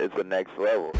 [0.00, 0.92] is the next level.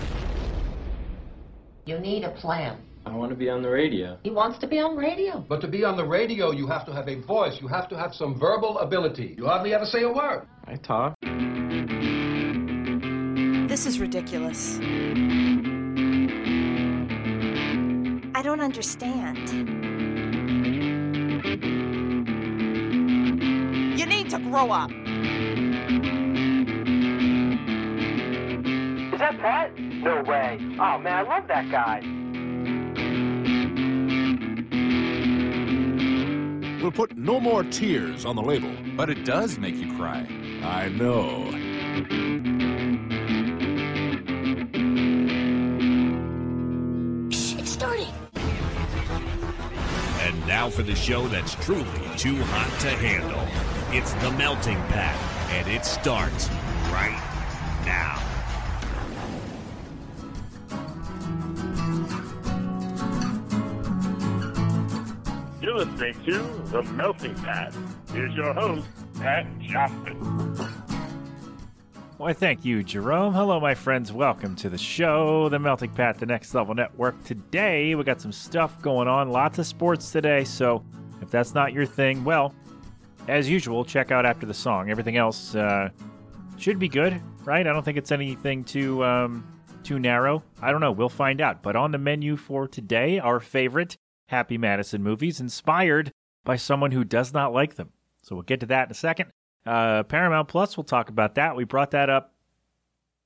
[1.86, 2.78] You need a plan.
[3.06, 4.18] I want to be on the radio.
[4.22, 5.44] He wants to be on radio.
[5.48, 7.58] But to be on the radio, you have to have a voice.
[7.60, 9.34] You have to have some verbal ability.
[9.38, 10.46] You hardly ever say a word.
[10.66, 11.14] I talk.
[13.68, 14.78] This is ridiculous.
[18.34, 19.48] I don't understand.
[23.98, 24.90] You need to grow up.
[29.30, 29.78] That Pat?
[29.78, 30.58] No way.
[30.80, 32.00] Oh man, I love that guy.
[36.82, 38.72] We'll put no more tears on the label.
[38.96, 40.26] But it does make you cry.
[40.62, 41.50] I know.
[47.30, 48.14] Shh, it's starting.
[50.22, 51.84] And now for the show that's truly
[52.16, 53.46] too hot to handle.
[53.94, 55.16] It's The Melting Pat,
[55.50, 56.48] and it starts
[56.90, 57.20] right
[57.84, 58.29] now.
[66.00, 67.74] To The Melting Pat.
[68.10, 70.16] Here's your host, Pat Johnson.
[72.16, 73.34] Why, thank you, Jerome.
[73.34, 74.10] Hello, my friends.
[74.10, 77.22] Welcome to the show, The Melting Pat, the Next Level Network.
[77.24, 80.42] Today, we got some stuff going on, lots of sports today.
[80.42, 80.82] So,
[81.20, 82.54] if that's not your thing, well,
[83.28, 84.90] as usual, check out after the song.
[84.90, 85.90] Everything else uh,
[86.56, 87.66] should be good, right?
[87.66, 89.46] I don't think it's anything too um,
[89.82, 90.42] too narrow.
[90.62, 90.92] I don't know.
[90.92, 91.62] We'll find out.
[91.62, 93.98] But on the menu for today, our favorite
[94.30, 96.12] Happy Madison movies, inspired
[96.44, 97.90] by someone who does not like them.
[98.22, 99.30] So we'll get to that in a second.
[99.66, 101.56] Uh, Paramount Plus, we'll talk about that.
[101.56, 102.32] We brought that up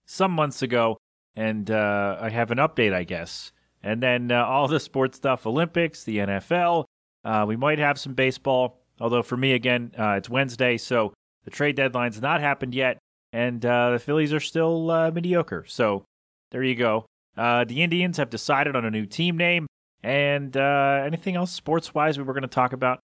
[0.06, 0.96] some months ago,
[1.36, 3.52] and uh, I have an update, I guess.
[3.82, 6.84] And then uh, all the sports stuff Olympics, the NFL.
[7.22, 11.12] Uh, we might have some baseball, although for me, again, uh, it's Wednesday, so
[11.44, 12.98] the trade deadline's not happened yet,
[13.32, 15.64] and uh, the Phillies are still mediocre.
[15.66, 16.04] So
[16.50, 17.06] there you go.
[17.36, 19.66] Uh, the Indians have decided on a new team name,
[20.04, 23.00] and uh, anything else sports wise we were going to talk about?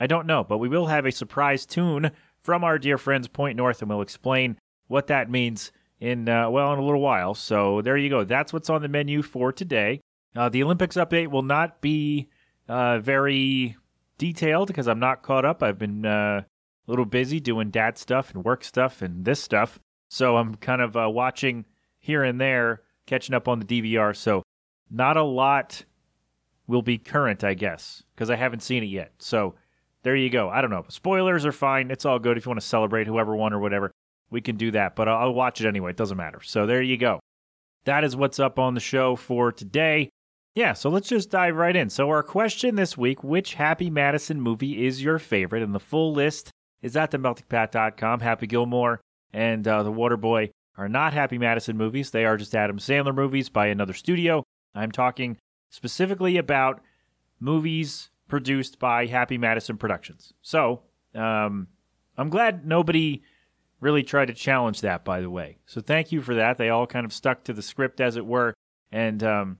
[0.00, 2.10] I don't know, but we will have a surprise tune
[2.42, 4.58] from our dear friends Point North, and we'll explain
[4.88, 5.70] what that means
[6.00, 7.34] in uh, well in a little while.
[7.34, 8.24] So there you go.
[8.24, 10.00] That's what's on the menu for today.
[10.34, 12.28] Uh, the Olympics update will not be
[12.68, 13.76] uh, very
[14.16, 15.62] detailed because I'm not caught up.
[15.62, 19.78] I've been uh, a little busy doing dad stuff and work stuff and this stuff,
[20.08, 21.66] so I'm kind of uh, watching
[21.98, 24.16] here and there, catching up on the DVR.
[24.16, 24.42] So
[24.90, 25.84] not a lot
[26.66, 29.12] will be current, I guess, because I haven't seen it yet.
[29.18, 29.54] So
[30.02, 30.48] there you go.
[30.48, 30.84] I don't know.
[30.88, 31.90] Spoilers are fine.
[31.90, 33.90] It's all good if you want to celebrate whoever won or whatever.
[34.30, 35.90] We can do that, but I'll, watch it anyway.
[35.90, 36.40] It doesn't matter.
[36.42, 37.20] So there you go.
[37.84, 40.10] That is what's up on the show for today.
[40.54, 41.90] Yeah, so let's just dive right in.
[41.90, 45.64] So, our question this week which Happy Madison movie is your favorite?
[45.64, 46.50] And the full list
[46.80, 48.20] is at themeltingpat.com.
[48.20, 49.00] Happy Gilmore
[49.32, 53.48] and uh, The Waterboy are not Happy Madison movies, they are just Adam Sandler movies
[53.48, 54.44] by another studio.
[54.74, 55.36] I'm talking
[55.74, 56.80] specifically about
[57.40, 60.32] movies produced by Happy Madison Productions.
[60.40, 60.82] So,
[61.16, 61.66] um,
[62.16, 63.24] I'm glad nobody
[63.80, 65.58] really tried to challenge that, by the way.
[65.66, 66.58] So, thank you for that.
[66.58, 68.54] They all kind of stuck to the script, as it were.
[68.92, 69.58] And um,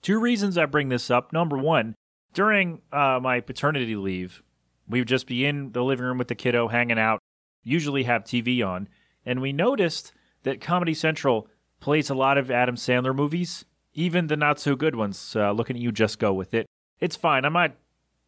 [0.00, 1.34] two reasons I bring this up.
[1.34, 1.96] Number one,
[2.32, 4.42] during uh, my paternity leave,
[4.88, 7.18] we would just be in the living room with the kiddo hanging out,
[7.62, 8.88] usually have TV on,
[9.26, 10.14] and we noticed
[10.44, 11.46] that Comedy Central
[11.78, 15.34] plays a lot of Adam Sandler movies, even the not so good ones.
[15.36, 16.66] Uh, looking at you, just go with it.
[17.00, 17.44] It's fine.
[17.44, 17.74] I'm not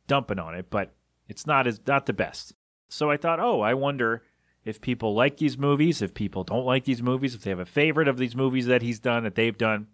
[0.06, 0.92] dumping on it, but
[1.28, 2.54] it's not as not the best.
[2.88, 4.22] So I thought, oh, I wonder
[4.64, 7.66] if people like these movies, if people don't like these movies, if they have a
[7.66, 9.88] favorite of these movies that he's done that they've done.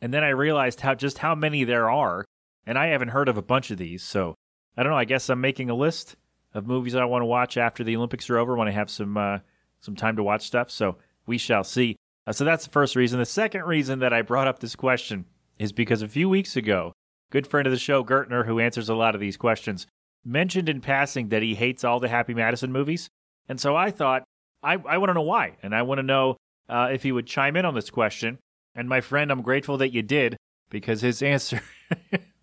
[0.00, 2.24] And then I realized how just how many there are,
[2.66, 4.02] and I haven't heard of a bunch of these.
[4.02, 4.34] So
[4.76, 4.98] I don't know.
[4.98, 6.16] I guess I'm making a list
[6.52, 9.16] of movies I want to watch after the Olympics are over when I have some
[9.16, 9.38] uh,
[9.80, 10.70] some time to watch stuff.
[10.70, 10.96] So
[11.26, 11.96] we shall see.
[12.26, 13.18] Uh, so that's the first reason.
[13.18, 15.26] The second reason that I brought up this question
[15.58, 16.92] is because a few weeks ago,
[17.30, 19.86] good friend of the show, Gertner, who answers a lot of these questions,
[20.24, 23.08] mentioned in passing that he hates all the Happy Madison movies.
[23.48, 24.24] And so I thought,
[24.62, 25.56] I, I want to know why.
[25.62, 26.36] And I want to know
[26.68, 28.38] uh, if he would chime in on this question.
[28.74, 30.36] And my friend, I'm grateful that you did
[30.70, 31.62] because his answer.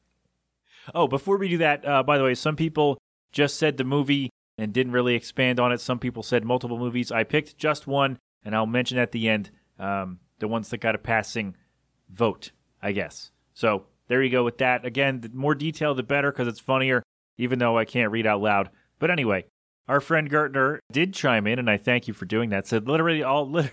[0.95, 3.00] oh, before we do that, uh, by the way, some people
[3.31, 5.81] just said the movie and didn't really expand on it.
[5.81, 7.12] Some people said multiple movies.
[7.12, 10.95] I picked just one, and I'll mention at the end um, the ones that got
[10.95, 11.56] a passing
[12.09, 12.51] vote,
[12.81, 13.31] I guess.
[13.53, 14.85] So there you go with that.
[14.85, 17.03] Again, the more detail, the better because it's funnier,
[17.38, 18.69] even though I can't read out loud.
[19.00, 19.45] But anyway,
[19.88, 22.68] our friend Gertner did chime in, and I thank you for doing that.
[22.68, 23.71] Said literally all, lit-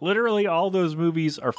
[0.00, 1.56] literally all those movies are f-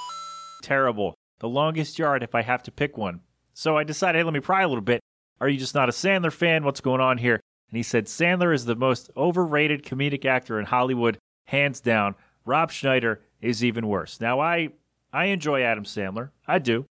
[0.63, 1.15] terrible.
[1.39, 3.21] The longest yard if I have to pick one.
[3.53, 5.01] So I decided, hey, let me pry a little bit.
[5.41, 6.63] Are you just not a Sandler fan?
[6.63, 7.39] What's going on here?
[7.69, 12.15] And he said Sandler is the most overrated comedic actor in Hollywood, hands down.
[12.49, 14.19] Rob Schneider is even worse.
[14.19, 14.69] Now, I
[15.13, 16.31] I enjoy Adam Sandler.
[16.47, 16.85] I do.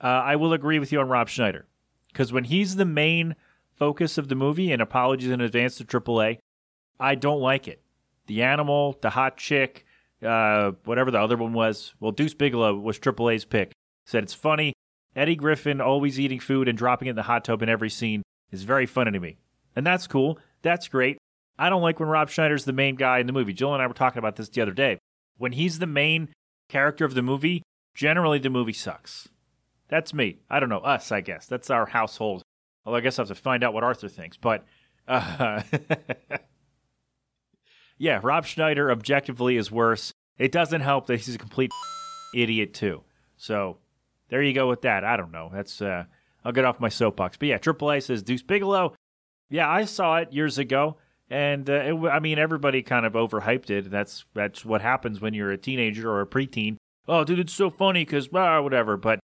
[0.00, 1.66] Uh, I will agree with you on Rob Schneider
[2.08, 3.36] because when he's the main
[3.76, 6.38] focus of the movie, and apologies in advance to AAA,
[6.98, 7.80] I don't like it.
[8.26, 9.86] The animal, the hot chick,
[10.22, 11.94] uh, whatever the other one was.
[12.00, 13.72] Well, Deuce Bigalow was AAA's pick.
[14.06, 14.74] Said it's funny.
[15.16, 18.22] Eddie Griffin always eating food and dropping it in the hot tub in every scene
[18.50, 19.38] is very funny to me.
[19.74, 20.38] And that's cool.
[20.62, 21.18] That's great.
[21.60, 23.52] I don't like when Rob Schneider's the main guy in the movie.
[23.52, 24.98] Jill and I were talking about this the other day.
[25.36, 26.30] When he's the main
[26.70, 27.62] character of the movie,
[27.94, 29.28] generally the movie sucks.
[29.88, 30.38] That's me.
[30.48, 30.78] I don't know.
[30.78, 31.44] Us, I guess.
[31.44, 32.42] That's our household.
[32.86, 34.38] Well, I guess I have to find out what Arthur thinks.
[34.38, 34.64] But,
[35.06, 35.60] uh,
[37.98, 40.14] yeah, Rob Schneider objectively is worse.
[40.38, 41.72] It doesn't help that he's a complete
[42.34, 43.02] idiot, too.
[43.36, 43.76] So,
[44.30, 45.04] there you go with that.
[45.04, 45.50] I don't know.
[45.52, 46.04] That's, uh,
[46.42, 47.36] I'll get off my soapbox.
[47.36, 48.94] But yeah, AAA says Deuce Bigalow.
[49.50, 50.96] Yeah, I saw it years ago.
[51.30, 53.90] And uh, it, I mean, everybody kind of overhyped it.
[53.90, 56.76] That's that's what happens when you're a teenager or a preteen.
[57.06, 58.96] Oh, dude, it's so funny because ah, whatever.
[58.96, 59.20] But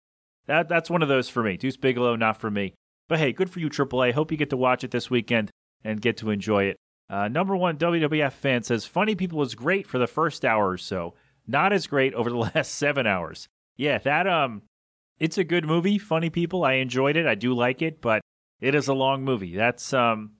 [0.46, 1.56] that that's one of those for me.
[1.56, 2.74] Deuce Bigalow, not for me.
[3.08, 4.12] But hey, good for you, AAA.
[4.12, 5.50] Hope you get to watch it this weekend
[5.84, 6.76] and get to enjoy it.
[7.08, 10.78] Uh, number one WWF fan says Funny People was great for the first hour or
[10.78, 11.14] so,
[11.46, 13.46] not as great over the last seven hours.
[13.76, 14.62] Yeah, that um,
[15.18, 15.98] it's a good movie.
[15.98, 17.26] Funny People, I enjoyed it.
[17.26, 18.22] I do like it, but
[18.60, 19.54] it is a long movie.
[19.54, 20.32] That's um,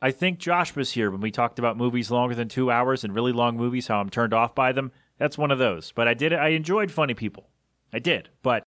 [0.00, 3.12] I think Josh was here when we talked about movies longer than two hours and
[3.12, 4.92] really long movies, how I'm turned off by them.
[5.18, 5.90] That's one of those.
[5.90, 7.48] But I did I enjoyed Funny People.
[7.92, 8.62] I did, but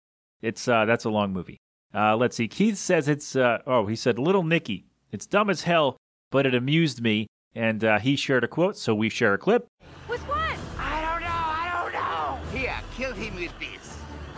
[0.41, 1.57] it's uh, that's a long movie.
[1.93, 2.47] Uh, let's see.
[2.47, 4.85] Keith says it's uh, oh he said Little Nicky.
[5.11, 5.97] It's dumb as hell,
[6.31, 9.67] but it amused me, and uh, he shared a quote, so we share a clip.
[10.07, 10.57] With what?
[10.79, 11.27] I don't know.
[11.27, 12.57] I don't know.
[12.57, 13.97] Here, kill him with this.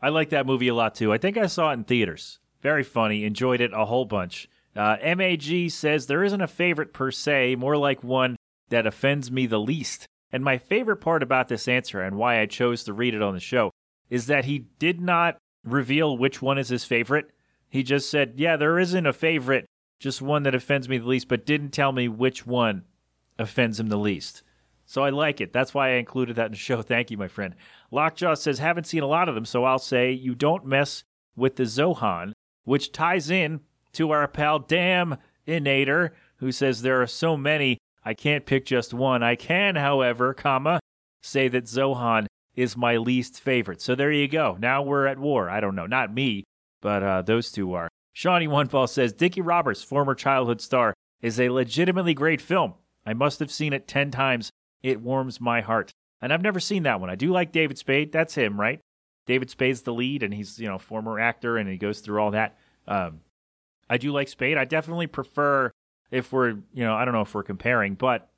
[0.00, 1.12] I like that movie a lot too.
[1.12, 2.38] I think I saw it in theaters.
[2.62, 3.24] Very funny.
[3.24, 4.48] Enjoyed it a whole bunch.
[4.78, 8.36] Uh, MAG says there isn't a favorite per se, more like one
[8.68, 10.06] that offends me the least.
[10.30, 13.34] And my favorite part about this answer and why I chose to read it on
[13.34, 13.72] the show
[14.08, 17.30] is that he did not reveal which one is his favorite.
[17.68, 19.66] He just said, Yeah, there isn't a favorite,
[19.98, 22.84] just one that offends me the least, but didn't tell me which one
[23.36, 24.44] offends him the least.
[24.86, 25.52] So I like it.
[25.52, 26.82] That's why I included that in the show.
[26.82, 27.56] Thank you, my friend.
[27.90, 31.02] Lockjaw says, Haven't seen a lot of them, so I'll say you don't mess
[31.34, 32.32] with the Zohan,
[32.64, 33.60] which ties in
[33.98, 35.16] to our pal Damn
[35.46, 39.22] Inator, who says there are so many I can't pick just one.
[39.22, 40.80] I can, however, comma,
[41.22, 43.82] say that Zohan is my least favorite.
[43.82, 44.56] So there you go.
[44.58, 45.50] Now we're at war.
[45.50, 46.44] I don't know, not me,
[46.80, 47.88] but uh, those two are.
[48.14, 52.74] Shawnee One Ball says Dickie Roberts, former childhood star, is a legitimately great film.
[53.04, 54.50] I must have seen it ten times.
[54.82, 55.90] It warms my heart.
[56.22, 57.10] And I've never seen that one.
[57.10, 58.12] I do like David Spade.
[58.12, 58.80] That's him, right?
[59.26, 62.30] David Spade's the lead, and he's you know former actor, and he goes through all
[62.30, 62.56] that.
[62.86, 63.20] Um,
[63.88, 64.58] I do like Spade.
[64.58, 65.70] I definitely prefer
[66.10, 68.28] if we're, you know, I don't know if we're comparing, but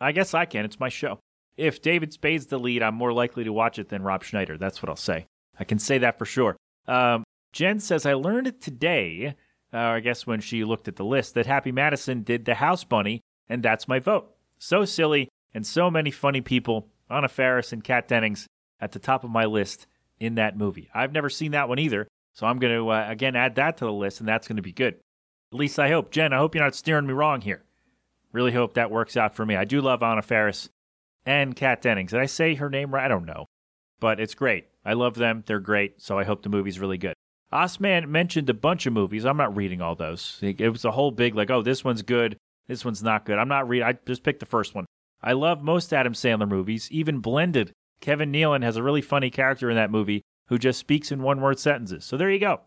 [0.00, 0.64] I guess I can.
[0.64, 1.18] It's my show.
[1.56, 4.58] If David Spade's the lead, I'm more likely to watch it than Rob Schneider.
[4.58, 5.26] That's what I'll say.
[5.58, 6.56] I can say that for sure.
[6.86, 9.34] Um, Jen says, I learned it today,
[9.72, 12.84] uh, I guess when she looked at the list, that Happy Madison did The House
[12.84, 14.34] Bunny, and that's my vote.
[14.58, 18.46] So silly, and so many funny people, Anna Faris and Kat Dennings
[18.78, 19.86] at the top of my list
[20.20, 20.90] in that movie.
[20.94, 22.06] I've never seen that one either,
[22.36, 24.62] so I'm going to, uh, again, add that to the list, and that's going to
[24.62, 24.96] be good.
[25.52, 26.10] At least I hope.
[26.10, 27.64] Jen, I hope you're not steering me wrong here.
[28.30, 29.56] Really hope that works out for me.
[29.56, 30.68] I do love Anna Faris
[31.24, 32.10] and Kat Dennings.
[32.10, 33.06] Did I say her name right?
[33.06, 33.46] I don't know.
[34.00, 34.66] But it's great.
[34.84, 35.44] I love them.
[35.46, 36.02] They're great.
[36.02, 37.14] So I hope the movie's really good.
[37.50, 39.24] Osman mentioned a bunch of movies.
[39.24, 40.38] I'm not reading all those.
[40.42, 42.36] It was a whole big, like, oh, this one's good.
[42.68, 43.38] This one's not good.
[43.38, 43.88] I'm not reading.
[43.88, 44.84] I just picked the first one.
[45.22, 47.72] I love most Adam Sandler movies, even Blended.
[48.02, 51.40] Kevin Nealon has a really funny character in that movie who just speaks in one
[51.40, 52.04] word sentences.
[52.04, 52.60] So there you go.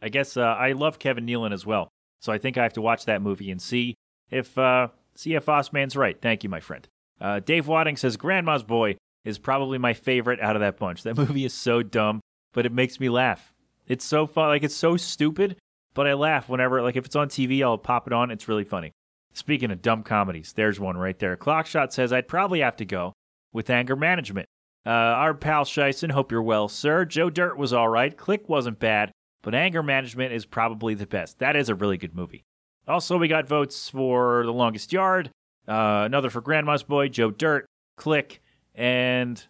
[0.00, 1.88] I guess uh, I love Kevin Nealon as well.
[2.20, 3.94] So I think I have to watch that movie and see
[4.30, 6.20] if uh, see right.
[6.20, 6.88] Thank you, my friend.
[7.20, 11.02] Uh, Dave Wadding says Grandma's Boy is probably my favorite out of that bunch.
[11.02, 12.20] That movie is so dumb,
[12.52, 13.52] but it makes me laugh.
[13.86, 15.56] It's so fun, like it's so stupid,
[15.94, 18.30] but I laugh whenever, like if it's on TV, I'll pop it on.
[18.30, 18.92] It's really funny.
[19.34, 21.36] Speaking of dumb comedies, there's one right there.
[21.36, 23.12] Clockshot says I'd probably have to go
[23.52, 24.46] with anger management.
[24.84, 27.04] Uh, our pal Scheisen, hope you're well, sir.
[27.04, 28.16] Joe Dirt was all right.
[28.16, 29.12] Click wasn't bad,
[29.42, 31.38] but anger management is probably the best.
[31.38, 32.44] That is a really good movie.
[32.88, 35.30] Also, we got votes for The Longest Yard,
[35.68, 37.64] uh, another for Grandma's Boy, Joe Dirt,
[37.96, 38.42] Click,
[38.74, 39.44] and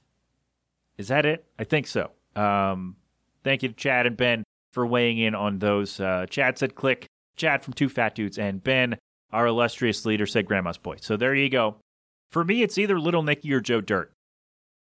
[0.98, 1.46] is that it?
[1.58, 2.10] I think so.
[2.36, 2.96] Um,
[3.42, 5.98] thank you to Chad and Ben for weighing in on those.
[5.98, 8.98] Uh, Chad said Click, Chad from Two Fat Dudes, and Ben,
[9.32, 10.96] our illustrious leader, said Grandma's Boy.
[11.00, 11.76] So there you go.
[12.30, 14.12] For me, it's either Little Nicky or Joe Dirt.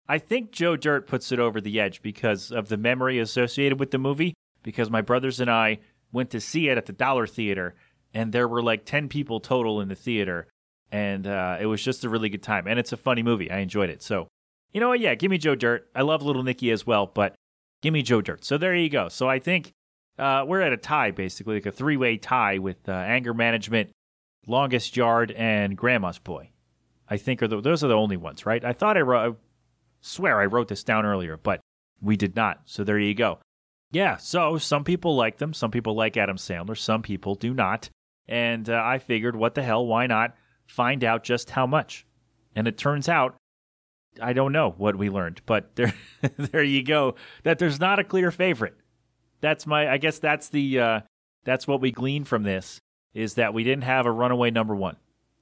[0.09, 3.91] I think Joe Dirt puts it over the edge because of the memory associated with
[3.91, 4.35] the movie.
[4.63, 5.79] Because my brothers and I
[6.13, 7.75] went to see it at the Dollar Theater,
[8.13, 10.49] and there were like 10 people total in the theater.
[10.91, 12.67] and uh, it was just a really good time.
[12.67, 13.51] And it's a funny movie.
[13.51, 14.03] I enjoyed it.
[14.03, 14.29] So,
[14.73, 15.01] you know what?
[15.01, 15.89] Yeah, give me Joe Dirt.
[15.95, 17.35] I love Little Nicky as well, but
[17.83, 18.45] give me Joe Dirt.
[18.45, 19.09] So there you go.
[19.09, 19.73] So I think
[20.19, 23.91] uh, we're at a tie, basically, like a three way tie with uh, Anger Management,
[24.47, 26.51] Longest Yard, and Grandma's Boy.
[27.09, 28.65] I think are the, those are the only ones, right?
[28.65, 29.39] I thought I wrote,
[30.01, 31.61] swear I wrote this down earlier, but
[32.01, 32.63] we did not.
[32.67, 33.39] So there you go.
[33.91, 35.55] Yeah, so some people like them.
[35.55, 36.77] Some people like Adam Sandler.
[36.77, 37.89] Some people do not.
[38.29, 39.87] And uh, I figured, what the hell?
[39.87, 40.37] Why not
[40.67, 42.07] find out just how much?
[42.55, 43.37] And it turns out,
[44.21, 45.95] I don't know what we learned, but there,
[46.37, 47.15] there you go.
[47.45, 48.75] That there's not a clear favorite.
[49.41, 49.89] That's my.
[49.91, 50.81] I guess that's the.
[50.81, 51.01] Uh,
[51.45, 52.81] that's what we glean from this
[53.15, 54.97] is that we didn't have a runaway number one.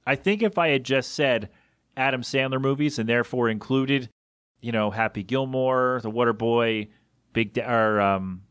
[0.05, 1.49] I think if I had just said
[1.97, 4.09] Adam Sandler movies and therefore included,
[4.61, 6.89] you know, Happy Gilmore, The Waterboy,
[7.33, 8.43] Big da- or um,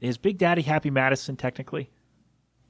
[0.00, 1.90] is Big Daddy Happy Madison technically?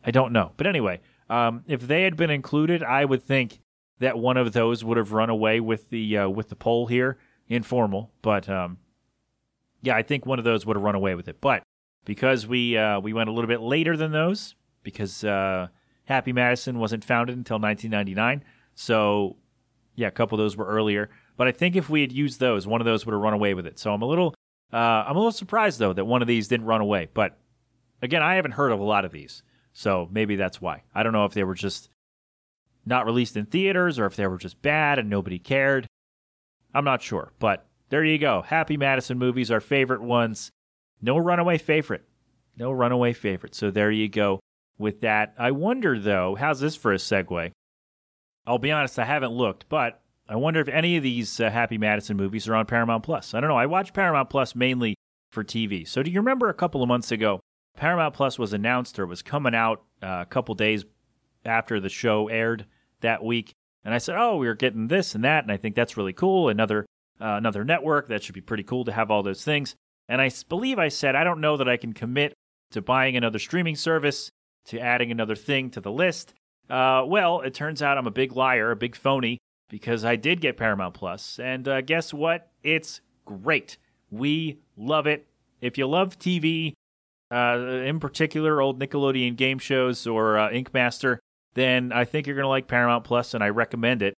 [0.04, 3.60] I don't know, but anyway, um, if they had been included, I would think
[3.98, 7.18] that one of those would have run away with the uh, with the poll here,
[7.48, 8.12] informal.
[8.22, 8.78] But um,
[9.82, 11.40] yeah, I think one of those would have run away with it.
[11.40, 11.62] But
[12.04, 15.68] because we uh, we went a little bit later than those, because uh,
[16.04, 18.44] Happy Madison wasn't founded until 1999,
[18.74, 19.36] so
[19.96, 21.10] yeah, a couple of those were earlier.
[21.36, 23.54] But I think if we had used those, one of those would have run away
[23.54, 23.78] with it.
[23.78, 24.34] So I'm a little
[24.72, 27.08] uh, I'm a little surprised though that one of these didn't run away.
[27.12, 27.38] But
[28.02, 30.82] again, I haven't heard of a lot of these, so maybe that's why.
[30.94, 31.90] I don't know if they were just
[32.86, 35.86] not released in theaters or if they were just bad and nobody cared.
[36.74, 38.42] I'm not sure, but there you go.
[38.42, 40.50] Happy Madison movies, our favorite ones.
[41.00, 42.04] No runaway favorite.
[42.56, 43.54] No runaway favorite.
[43.54, 44.40] So there you go
[44.78, 45.34] with that.
[45.38, 47.52] I wonder though, how's this for a segue?
[48.46, 51.76] I'll be honest, I haven't looked, but I wonder if any of these uh, Happy
[51.76, 53.34] Madison movies are on Paramount Plus.
[53.34, 53.56] I don't know.
[53.56, 54.96] I watch Paramount Plus mainly
[55.30, 55.86] for TV.
[55.86, 57.40] So do you remember a couple of months ago,
[57.76, 60.84] Paramount Plus was announced or was coming out uh, a couple days
[61.44, 62.66] after the show aired
[63.00, 63.52] that week,
[63.84, 66.12] and I said, "Oh, we are getting this and that," and I think that's really
[66.12, 66.48] cool.
[66.48, 66.86] Another
[67.20, 69.74] uh, another network that should be pretty cool to have all those things.
[70.08, 72.34] And I believe I said, I don't know that I can commit
[72.72, 74.30] to buying another streaming service,
[74.66, 76.34] to adding another thing to the list.
[76.68, 79.38] Uh, well, it turns out I'm a big liar, a big phony,
[79.74, 82.48] because I did get Paramount Plus, and uh, guess what?
[82.62, 83.76] It's great.
[84.08, 85.26] We love it.
[85.60, 86.74] If you love TV,
[87.28, 91.18] uh, in particular old Nickelodeon game shows or uh, Ink Master,
[91.54, 94.14] then I think you're going to like Paramount Plus, and I recommend it.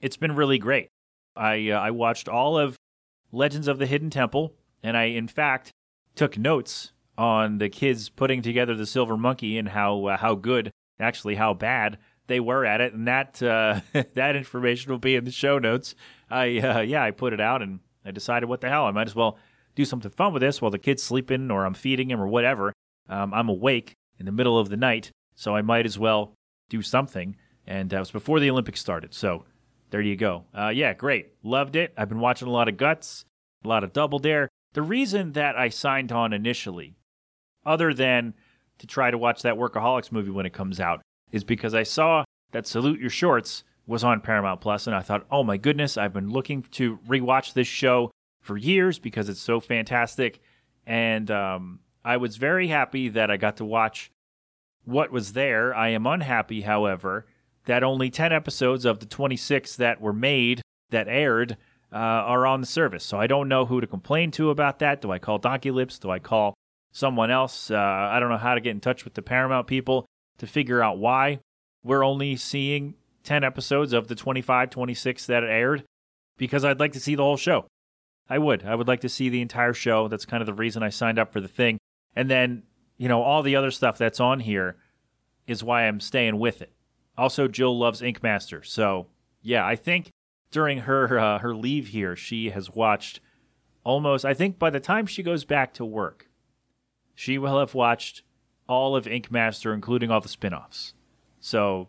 [0.00, 0.86] It's been really great.
[1.34, 2.76] I uh, I watched all of
[3.32, 5.72] Legends of the Hidden Temple, and I in fact
[6.14, 10.70] took notes on the kids putting together the Silver Monkey and how uh, how good,
[11.00, 13.80] actually how bad they were at it, and that uh,
[14.14, 15.94] that information will be in the show notes.
[16.30, 19.08] I uh, yeah, I put it out, and I decided what the hell, I might
[19.08, 19.38] as well
[19.74, 22.72] do something fun with this while the kid's sleeping or I'm feeding him or whatever.
[23.08, 26.34] Um, I'm awake in the middle of the night, so I might as well
[26.68, 27.36] do something.
[27.66, 29.44] And that was before the Olympics started, so
[29.90, 30.44] there you go.
[30.56, 31.92] Uh, yeah, great, loved it.
[31.96, 33.24] I've been watching a lot of Guts,
[33.64, 34.48] a lot of Double Dare.
[34.72, 36.96] The reason that I signed on initially,
[37.64, 38.34] other than
[38.78, 41.02] to try to watch that Workaholics movie when it comes out,
[41.32, 45.26] is because I saw that Salute Your Shorts was on Paramount Plus, and I thought,
[45.30, 49.60] oh my goodness, I've been looking to rewatch this show for years because it's so
[49.60, 50.40] fantastic.
[50.86, 54.10] And um, I was very happy that I got to watch
[54.84, 55.74] what was there.
[55.74, 57.26] I am unhappy, however,
[57.66, 61.56] that only 10 episodes of the 26 that were made, that aired,
[61.92, 63.04] uh, are on the service.
[63.04, 65.00] So I don't know who to complain to about that.
[65.00, 65.98] Do I call Donkey Lips?
[65.98, 66.54] Do I call
[66.92, 67.70] someone else?
[67.70, 70.06] Uh, I don't know how to get in touch with the Paramount people
[70.38, 71.40] to figure out why
[71.82, 75.84] we're only seeing 10 episodes of the 25, 26 that aired
[76.36, 77.66] because I'd like to see the whole show.
[78.28, 78.64] I would.
[78.64, 80.08] I would like to see the entire show.
[80.08, 81.78] That's kind of the reason I signed up for the thing.
[82.14, 82.64] And then,
[82.98, 84.76] you know, all the other stuff that's on here
[85.46, 86.72] is why I'm staying with it.
[87.16, 88.62] Also, Jill loves Ink Master.
[88.62, 89.06] So,
[89.42, 90.10] yeah, I think
[90.50, 93.20] during her uh, her leave here, she has watched
[93.84, 96.28] almost I think by the time she goes back to work,
[97.14, 98.22] she will have watched
[98.68, 100.94] all of Ink Master including all the spin-offs.
[101.40, 101.88] So,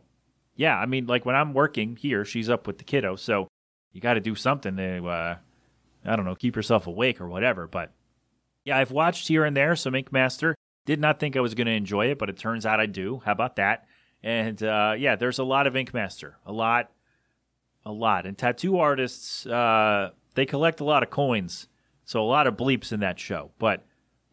[0.55, 3.47] yeah, I mean like when I'm working here, she's up with the kiddo, so
[3.93, 5.37] you got to do something to uh,
[6.05, 7.67] I don't know, keep yourself awake or whatever.
[7.67, 7.91] But
[8.63, 10.55] yeah, I've watched here and there some Ink Master.
[10.85, 13.21] Did not think I was going to enjoy it, but it turns out I do.
[13.25, 13.85] How about that?
[14.23, 16.91] And uh, yeah, there's a lot of Ink Master, a lot,
[17.85, 18.25] a lot.
[18.25, 21.67] And tattoo artists, uh, they collect a lot of coins,
[22.05, 23.51] so a lot of bleeps in that show.
[23.57, 23.85] But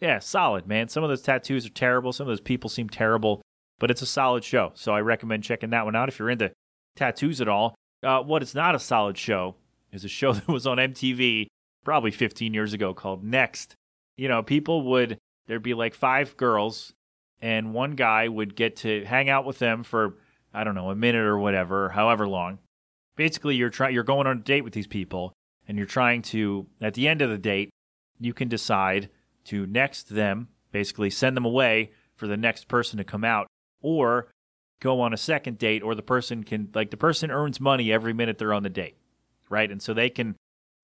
[0.05, 0.89] yeah, solid man.
[0.89, 2.13] Some of those tattoos are terrible.
[2.13, 3.41] Some of those people seem terrible,
[3.79, 4.73] but it's a solid show.
[4.75, 6.53] So I recommend checking that one out if you're into
[6.95, 7.75] tattoos at all.
[8.03, 9.55] Uh, what is not a solid show
[9.93, 11.47] is a show that was on MTV
[11.87, 13.77] probably 15 years ago called Next.
[14.19, 16.93] You know, people would, there'd be like five girls,
[17.41, 20.19] and one guy would get to hang out with them for
[20.53, 22.59] I don't know, a minute or whatever, however long.
[23.17, 25.33] Basically, you're trying you're going on a date with these people
[25.67, 27.71] and you're trying to at the end of the date,
[28.21, 29.09] you can decide
[29.45, 33.47] to next them, basically send them away for the next person to come out
[33.81, 34.29] or
[34.81, 38.13] go on a second date or the person can like the person earns money every
[38.13, 38.97] minute they're on the date,
[39.49, 39.71] right?
[39.71, 40.37] And so they can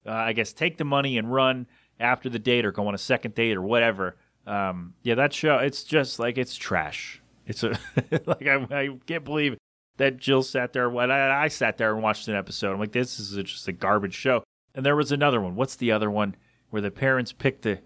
[0.06, 1.66] uh, I guess take the money and run
[1.98, 4.16] after the date or go on a second date or whatever.
[4.46, 7.20] Um, yeah, that show it's just like it's trash.
[7.46, 7.78] It's a
[8.26, 9.56] like I, I can't believe
[9.96, 10.88] that Jill sat there.
[10.88, 12.72] When I, I sat there and watched an episode.
[12.72, 14.42] I'm like, this is just a garbage show.
[14.74, 15.56] And there was another one.
[15.56, 16.36] What's the other one
[16.70, 17.80] where the parents picked the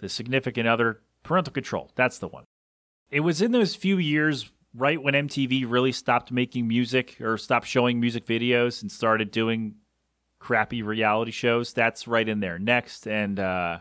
[0.00, 1.00] the significant other?
[1.22, 1.90] Parental Control.
[1.94, 2.44] That's the one.
[3.10, 7.66] It was in those few years right when MTV really stopped making music or stopped
[7.66, 9.74] showing music videos and started doing
[10.38, 11.72] crappy reality shows.
[11.72, 12.58] That's right in there.
[12.58, 13.78] Next and uh,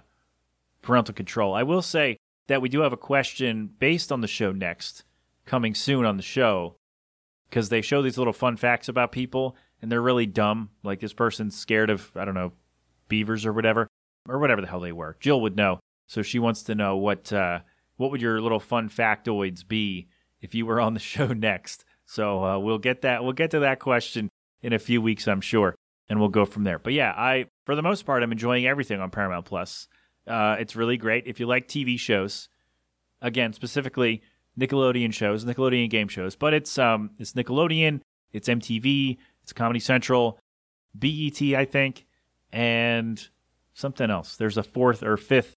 [0.81, 1.53] Parental Control.
[1.53, 5.03] I will say that we do have a question based on the show next
[5.45, 6.75] coming soon on the show
[7.49, 10.69] because they show these little fun facts about people and they're really dumb.
[10.83, 12.51] Like this person's scared of, I don't know,
[13.07, 13.87] beavers or whatever,
[14.27, 15.15] or whatever the hell they were.
[15.19, 15.79] Jill would know.
[16.09, 17.59] So she wants to know what uh,
[17.97, 20.07] what would your little fun factoids be
[20.41, 21.85] if you were on the show next.
[22.05, 23.23] So uh, we'll get that.
[23.23, 24.27] We'll get to that question
[24.63, 25.75] in a few weeks, I'm sure,
[26.09, 26.79] and we'll go from there.
[26.79, 29.87] But yeah, I for the most part, I'm enjoying everything on Paramount Plus.
[30.27, 32.49] Uh, it's really great if you like TV shows.
[33.21, 34.23] Again, specifically
[34.59, 38.01] Nickelodeon shows, Nickelodeon game shows, but it's um it's Nickelodeon,
[38.33, 40.39] it's MTV, it's Comedy Central,
[40.95, 42.07] BET, I think,
[42.51, 43.29] and
[43.75, 44.37] something else.
[44.37, 45.53] There's a fourth or fifth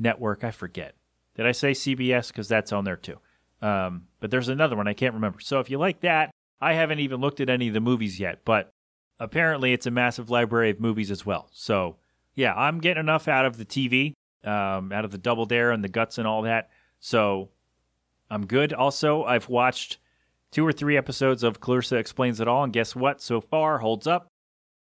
[0.00, 0.94] network, I forget.
[1.36, 2.28] Did I say CBS?
[2.28, 3.18] Because that's on there too.
[3.62, 5.40] Um, but there's another one I can't remember.
[5.40, 6.30] So if you like that,
[6.60, 8.72] I haven't even looked at any of the movies yet, but
[9.18, 11.48] apparently it's a massive library of movies as well.
[11.52, 11.96] So
[12.34, 14.14] yeah, I'm getting enough out of the TV,
[14.44, 16.70] um, out of the Double Dare and the Guts and all that.
[16.98, 17.50] So
[18.30, 18.72] I'm good.
[18.72, 19.98] Also, I've watched
[20.50, 23.20] two or three episodes of Clarissa Explains It All, and guess what?
[23.20, 24.28] So far, holds up.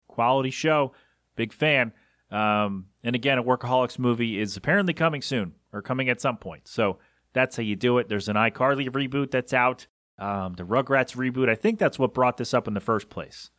[0.06, 0.92] Quality show.
[1.36, 1.92] Big fan.
[2.30, 6.68] Um, and again, a Workaholics movie is apparently coming soon or coming at some point.
[6.68, 6.98] So
[7.32, 8.08] that's how you do it.
[8.08, 9.86] There's an iCarly reboot that's out.
[10.18, 11.48] Um, the Rugrats reboot.
[11.48, 13.50] I think that's what brought this up in the first place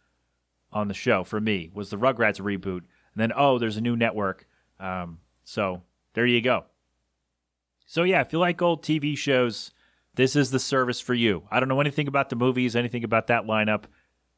[0.72, 2.82] on the show for me was the Rugrats reboot.
[3.14, 4.48] And then oh, there's a new network.
[4.80, 6.66] Um, so there you go.
[7.86, 9.72] So yeah, if you like old TV shows,
[10.16, 11.44] this is the service for you.
[11.50, 13.86] I don't know anything about the movies, anything about that lineup.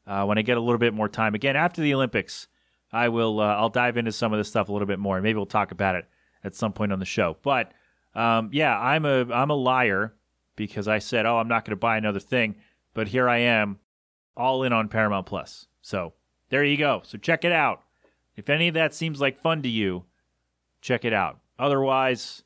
[0.06, 2.48] Uh, when I get a little bit more time, again after the Olympics,
[2.92, 3.40] I will.
[3.40, 5.72] Uh, I'll dive into some of this stuff a little bit more, maybe we'll talk
[5.72, 6.06] about it
[6.44, 7.36] at some point on the show.
[7.42, 7.72] But
[8.14, 10.14] um, yeah, I'm a I'm a liar
[10.56, 12.56] because I said, oh, I'm not going to buy another thing,
[12.94, 13.78] but here I am,
[14.36, 15.66] all in on Paramount Plus.
[15.80, 16.12] So
[16.50, 17.02] there you go.
[17.04, 17.82] So check it out.
[18.36, 20.04] If any of that seems like fun to you,
[20.80, 21.38] check it out.
[21.58, 22.42] Otherwise,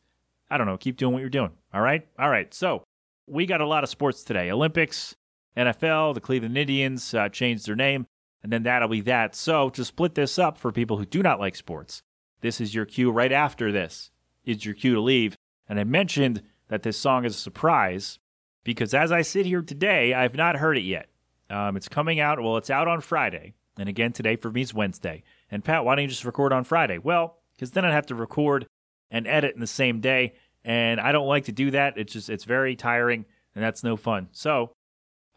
[0.51, 0.77] I don't know.
[0.77, 1.53] Keep doing what you're doing.
[1.75, 2.07] All right.
[2.19, 2.53] All right.
[2.55, 2.85] So
[3.27, 5.17] we got a lot of sports today Olympics,
[5.57, 8.07] NFL, the Cleveland Indians uh, changed their name,
[8.43, 9.35] and then that'll be that.
[9.35, 12.03] So to split this up for people who do not like sports,
[12.41, 14.11] this is your cue right after this
[14.45, 15.37] is your cue to leave.
[15.69, 18.19] And I mentioned that this song is a surprise
[18.63, 21.09] because as I sit here today, I've not heard it yet.
[21.51, 23.55] Um, it's coming out, well, it's out on Friday.
[23.79, 25.25] And again, today for me is Wednesday.
[25.51, 26.99] And Pat, why don't you just record on Friday?
[26.99, 28.67] Well, because then I'd have to record
[29.11, 30.35] and edit in the same day
[30.67, 31.97] and I don't like to do that.
[31.97, 34.29] It's just it's very tiring, and that's no fun.
[34.33, 34.73] So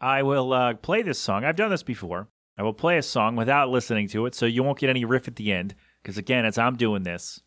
[0.00, 1.44] I will uh, play this song.
[1.44, 2.26] I've done this before.
[2.58, 5.28] I will play a song without listening to it, so you won't get any riff
[5.28, 5.74] at the end.
[6.02, 7.40] Because again, as I'm doing this,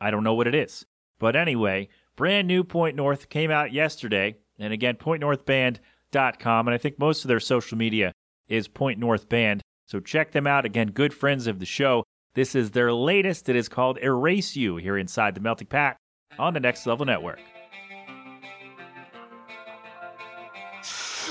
[0.00, 0.84] I don't know what it is.
[1.18, 6.98] But anyway, brand new Point North came out yesterday, and again, PointNorthBand.com, and I think
[6.98, 8.12] most of their social media
[8.48, 9.62] is Point North Band.
[9.86, 10.64] So check them out.
[10.64, 12.04] Again, good friends of the show.
[12.34, 13.48] This is their latest.
[13.48, 15.96] It is called Erase You here inside the Melting Pat
[16.38, 17.40] on the Next Level Network.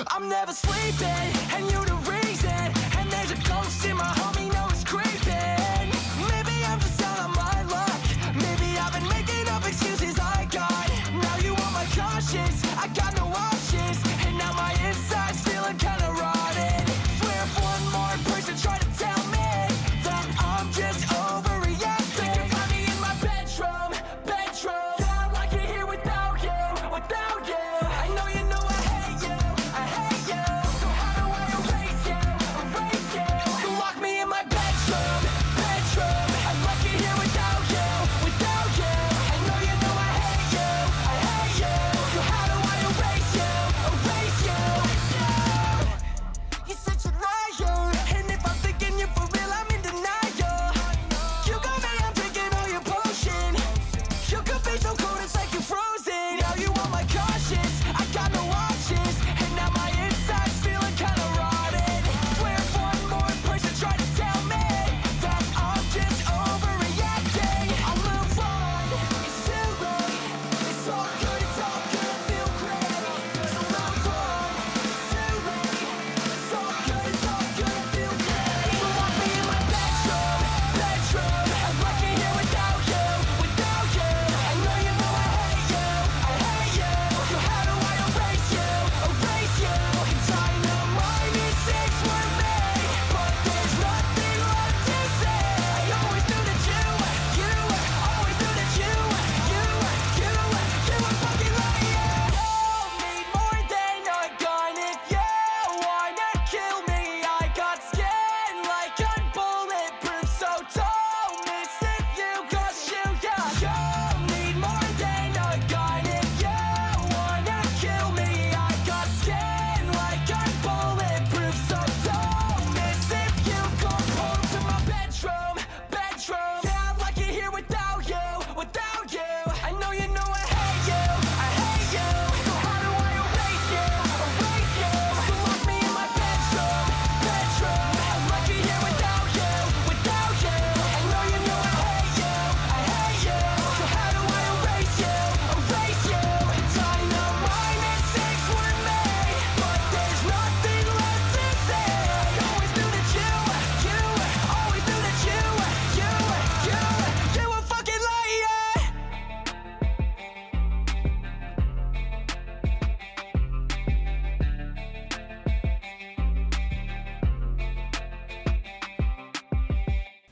[0.08, 1.71] I'm never sleeping,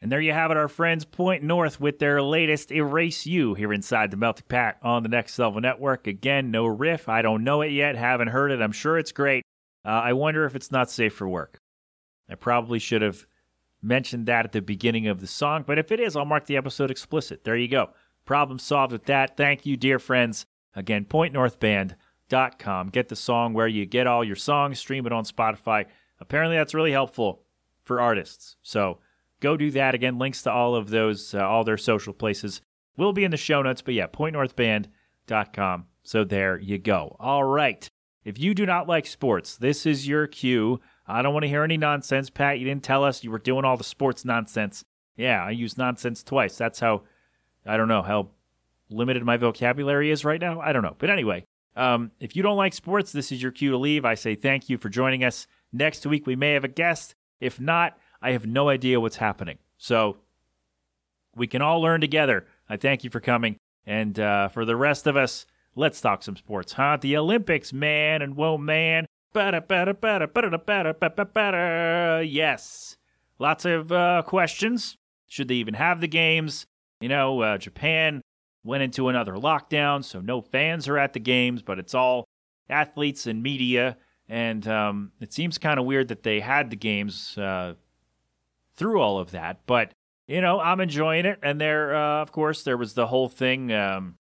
[0.10, 3.72] And there you have it, our friends Point North with their latest Erase You here
[3.72, 6.08] inside the Melting Pat on the Next Level Network.
[6.08, 7.08] Again, no riff.
[7.08, 8.60] I don't know it yet, haven't heard it.
[8.60, 9.44] I'm sure it's great.
[9.86, 11.60] Uh, I wonder if it's not safe for work.
[12.28, 13.28] I probably should have
[13.84, 16.58] mentioned that at the beginning of the song, but if it is, I'll mark the
[16.58, 17.44] episode explicit.
[17.44, 17.92] There you go.
[18.26, 19.38] Problem solved with that.
[19.38, 20.48] Thank you, dear friends.
[20.76, 22.90] Again, pointnorthband.com.
[22.90, 25.86] Get the song where you get all your songs, stream it on Spotify.
[26.20, 27.44] Apparently, that's really helpful
[27.84, 28.56] for artists.
[28.64, 28.98] So,
[29.40, 29.96] go do that.
[29.96, 32.62] Again, links to all of those, uh, all their social places
[32.98, 33.82] will be in the show notes.
[33.82, 35.86] But yeah, pointnorthband.com.
[36.04, 37.16] So there you go.
[37.20, 37.90] All right.
[38.24, 40.80] If you do not like sports, this is your cue.
[41.08, 42.60] I don't want to hear any nonsense, Pat.
[42.60, 44.84] You didn't tell us you were doing all the sports nonsense.
[45.16, 46.58] Yeah, I use nonsense twice.
[46.58, 47.04] That's how,
[47.66, 48.30] I don't know, how
[48.90, 50.60] limited my vocabulary is right now.
[50.60, 50.96] I don't know.
[50.98, 54.06] But anyway, um, if you don't like sports, this is your cue to leave.
[54.06, 55.48] I say thank you for joining us.
[55.72, 57.16] Next week, we may have a guest.
[57.40, 59.58] If not, I have no idea what's happening.
[59.78, 60.18] So
[61.36, 62.46] we can all learn together.
[62.70, 63.58] I thank you for coming.
[63.86, 66.98] And uh, for the rest of us, let's talk some sports, huh?
[67.00, 69.06] The Olympics, man, and whoa, man.
[72.24, 72.98] Yes.
[73.40, 74.98] Lots of uh, questions.
[75.28, 76.66] Should they even have the games?
[77.00, 78.22] You know, uh, Japan
[78.64, 82.26] went into another lockdown, so no fans are at the games, but it's all
[82.70, 83.98] athletes and media.
[84.28, 87.76] And um, it seems kind of weird that they had the games uh,
[88.80, 89.60] through all of that.
[89.68, 89.92] But,
[90.28, 91.38] you know, I'm enjoying it.
[91.44, 94.16] And there, uh, of course, there was the whole thing um,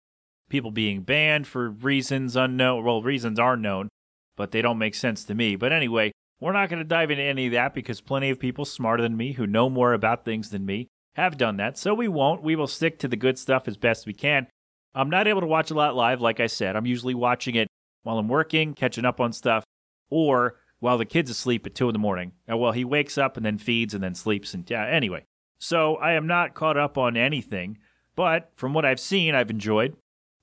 [0.50, 2.84] people being banned for reasons unknown.
[2.84, 3.88] Well, reasons are known,
[4.36, 5.56] but they don't make sense to me.
[5.56, 8.64] But anyway, we're not going to dive into any of that because plenty of people
[8.64, 11.78] smarter than me who know more about things than me have done that.
[11.78, 12.42] So we won't.
[12.42, 14.46] We will stick to the good stuff as best we can.
[14.94, 16.76] I'm not able to watch a lot live, like I said.
[16.76, 17.68] I'm usually watching it
[18.02, 19.64] while I'm working, catching up on stuff,
[20.10, 22.32] or while the kid's asleep at 2 in the morning.
[22.50, 24.54] Uh, well, he wakes up and then feeds and then sleeps.
[24.54, 25.24] And yeah, anyway.
[25.58, 27.78] So I am not caught up on anything,
[28.14, 29.96] but from what I've seen, I've enjoyed.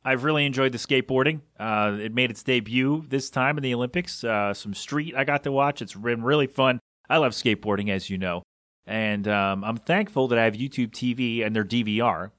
[0.04, 1.42] I've really enjoyed the skateboarding.
[1.60, 4.24] Uh, it made its debut this time in the Olympics.
[4.24, 5.82] Uh, some street I got to watch.
[5.82, 6.80] It's been really fun.
[7.10, 8.44] I love skateboarding, as you know.
[8.86, 12.32] And um, I'm thankful that I have YouTube TV and their DVR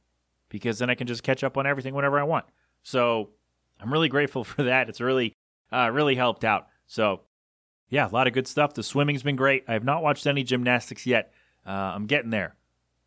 [0.48, 2.44] because then I can just catch up on everything whenever I want.
[2.84, 3.30] So
[3.80, 4.88] I'm really grateful for that.
[4.88, 5.32] It's really,
[5.72, 6.68] uh, really helped out.
[6.86, 7.22] So
[7.88, 8.74] yeah, a lot of good stuff.
[8.74, 9.64] The swimming's been great.
[9.68, 11.32] I have not watched any gymnastics yet.
[11.66, 12.56] Uh, I'm getting there.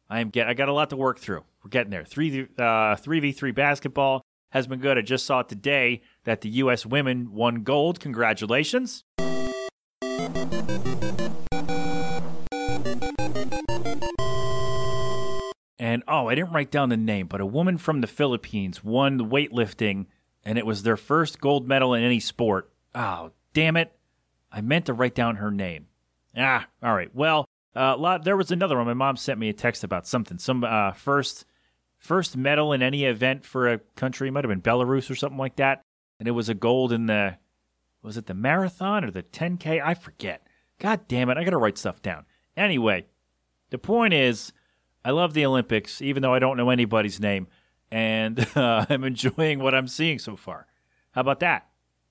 [0.09, 0.47] I am get.
[0.47, 1.43] I got a lot to work through.
[1.63, 2.05] We're getting there.
[2.05, 4.97] Three uh, three v three basketball has been good.
[4.97, 6.85] I just saw today that the U.S.
[6.85, 7.99] women won gold.
[7.99, 9.03] Congratulations.
[15.81, 19.29] And oh, I didn't write down the name, but a woman from the Philippines won
[19.29, 20.07] weightlifting,
[20.43, 22.71] and it was their first gold medal in any sport.
[22.93, 23.98] Oh, damn it.
[24.51, 25.87] I meant to write down her name.
[26.35, 27.13] Ah, all right.
[27.13, 28.85] Well, uh, lot, there was another one.
[28.85, 30.37] My mom sent me a text about something.
[30.37, 31.45] Some uh, first
[31.99, 34.29] first medal in any event for a country.
[34.29, 35.81] It might have been Belarus or something like that.
[36.17, 37.37] And it was a gold in the,
[38.01, 39.81] was it the marathon or the 10K?
[39.83, 40.47] I forget.
[40.79, 41.37] God damn it.
[41.37, 42.25] I got to write stuff down.
[42.55, 43.05] Anyway,
[43.69, 44.53] the point is,
[45.03, 47.47] I love the Olympics, even though I don't know anybody's name.
[47.91, 50.67] And uh, I'm enjoying what I'm seeing so far.
[51.11, 51.67] How about that?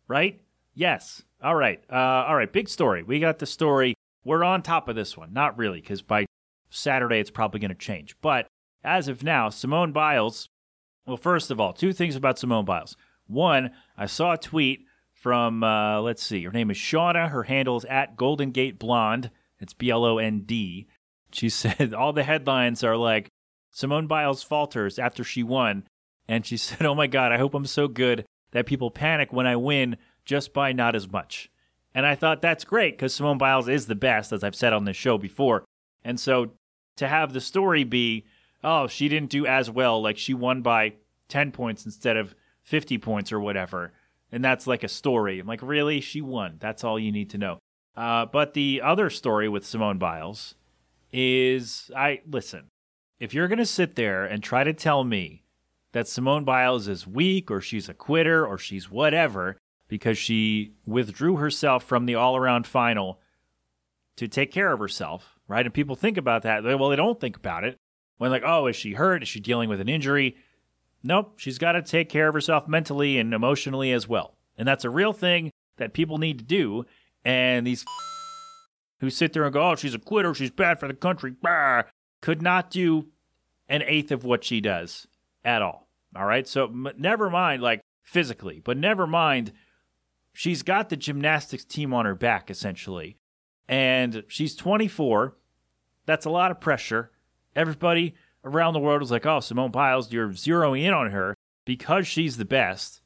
[0.06, 0.40] Right?
[0.78, 1.24] Yes.
[1.42, 1.82] All right.
[1.92, 2.52] Uh, all right.
[2.52, 3.02] Big story.
[3.02, 3.94] We got the story.
[4.24, 5.32] We're on top of this one.
[5.32, 6.26] Not really, because by
[6.70, 8.14] Saturday it's probably going to change.
[8.22, 8.46] But
[8.84, 10.48] as of now, Simone Biles.
[11.04, 12.96] Well, first of all, two things about Simone Biles.
[13.26, 17.30] One, I saw a tweet from, uh, let's see, her name is Shauna.
[17.30, 19.32] Her handle is at Golden Gate Blonde.
[19.58, 20.86] It's B L O N D.
[21.32, 23.26] She said all the headlines are like,
[23.72, 25.88] Simone Biles falters after she won.
[26.28, 29.48] And she said, Oh my God, I hope I'm so good that people panic when
[29.48, 29.96] I win
[30.28, 31.50] just by not as much.
[31.94, 34.84] And I thought that's great because Simone Biles is the best, as I've said on
[34.84, 35.64] this show before.
[36.04, 36.50] And so
[36.96, 38.26] to have the story be
[38.62, 40.02] oh, she didn't do as well.
[40.02, 40.94] Like she won by
[41.28, 43.92] 10 points instead of 50 points or whatever.
[44.30, 45.38] And that's like a story.
[45.38, 46.00] I'm like, really?
[46.00, 46.56] She won.
[46.58, 47.58] That's all you need to know.
[47.96, 50.56] Uh, but the other story with Simone Biles
[51.12, 52.66] is I listen,
[53.18, 55.44] if you're going to sit there and try to tell me
[55.92, 59.56] that Simone Biles is weak or she's a quitter or she's whatever
[59.88, 63.20] because she withdrew herself from the all around final
[64.16, 65.64] to take care of herself, right?
[65.64, 66.62] And people think about that.
[66.62, 67.76] Well, they don't think about it.
[68.18, 69.22] When like, oh, is she hurt?
[69.22, 70.36] Is she dealing with an injury?
[71.02, 74.36] Nope, she's got to take care of herself mentally and emotionally as well.
[74.56, 76.84] And that's a real thing that people need to do.
[77.24, 77.84] And these
[79.00, 81.84] who sit there and go, oh, she's a quitter, she's bad for the country, bah,
[82.20, 83.06] could not do
[83.68, 85.06] an eighth of what she does
[85.44, 85.88] at all.
[86.16, 86.48] All right.
[86.48, 89.52] So m- never mind, like physically, but never mind,
[90.38, 93.16] she's got the gymnastics team on her back, essentially.
[93.68, 95.36] And she's 24.
[96.06, 97.10] That's a lot of pressure
[97.56, 102.06] everybody around the world was like, oh, Simone Biles, you're zeroing in on her because
[102.06, 103.02] she's the best.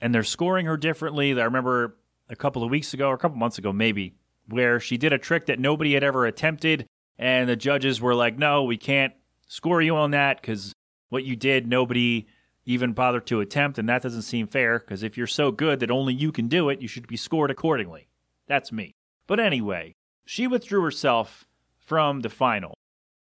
[0.00, 1.40] And they're scoring her differently.
[1.40, 4.16] I remember a couple of weeks ago, or a couple months ago, maybe,
[4.48, 6.84] where she did a trick that nobody had ever attempted.
[7.16, 9.12] And the judges were like, no, we can't
[9.46, 10.72] score you on that because
[11.10, 12.26] what you did, nobody
[12.64, 13.78] even bother to attempt.
[13.78, 16.68] And that doesn't seem fair because if you're so good that only you can do
[16.68, 18.08] it, you should be scored accordingly.
[18.46, 18.94] That's me.
[19.26, 19.94] But anyway,
[20.24, 21.46] she withdrew herself
[21.78, 22.74] from the final.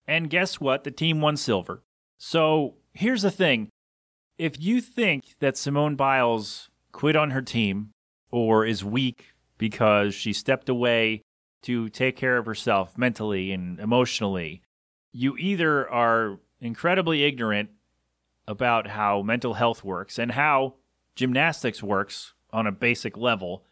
[0.06, 0.84] And guess what?
[0.84, 1.82] The team won silver.
[2.16, 3.68] So here's the thing
[4.38, 7.90] if you think that Simone Biles quit on her team
[8.30, 11.22] or is weak because she stepped away
[11.62, 14.62] to take care of herself mentally and emotionally,
[15.12, 17.70] you either are incredibly ignorant
[18.48, 20.74] about how mental health works and how
[21.14, 23.62] gymnastics works on a basic level.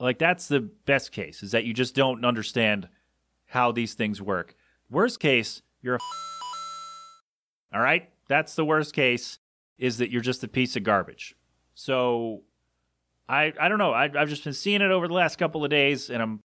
[0.00, 2.88] Like, that's the best case, is that you just don't understand
[3.46, 4.56] how these things work.
[4.90, 5.98] Worst case, you're a.
[7.72, 8.10] All right?
[8.26, 9.38] That's the worst case,
[9.78, 11.36] is that you're just a piece of garbage.
[11.74, 12.42] So,
[13.28, 13.92] I, I don't know.
[13.92, 16.40] I, I've just been seeing it over the last couple of days, and I'm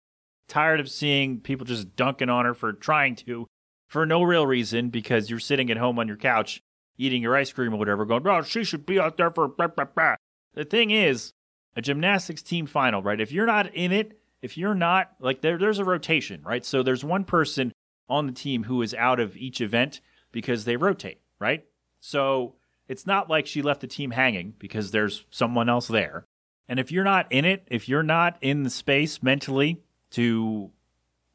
[0.46, 3.46] tired of seeing people just dunking on her for trying to
[3.88, 6.60] for no real reason because you're sitting at home on your couch
[6.96, 9.68] eating your ice cream or whatever, going, oh, she should be out there for blah,
[9.68, 10.16] blah, blah.
[10.54, 11.32] The thing is,
[11.76, 13.20] a gymnastics team final, right?
[13.20, 16.64] If you're not in it, if you're not, like, there, there's a rotation, right?
[16.64, 17.72] So there's one person
[18.08, 21.64] on the team who is out of each event because they rotate, right?
[22.00, 22.54] So
[22.86, 26.24] it's not like she left the team hanging because there's someone else there.
[26.68, 30.70] And if you're not in it, if you're not in the space mentally to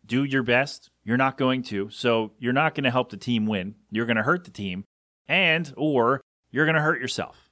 [0.06, 1.90] do your best, you're not going to.
[1.90, 3.76] So you're not going to help the team win.
[3.92, 4.86] You're going to hurt the team
[5.30, 6.20] and or
[6.52, 7.50] you're going to hurt yourself.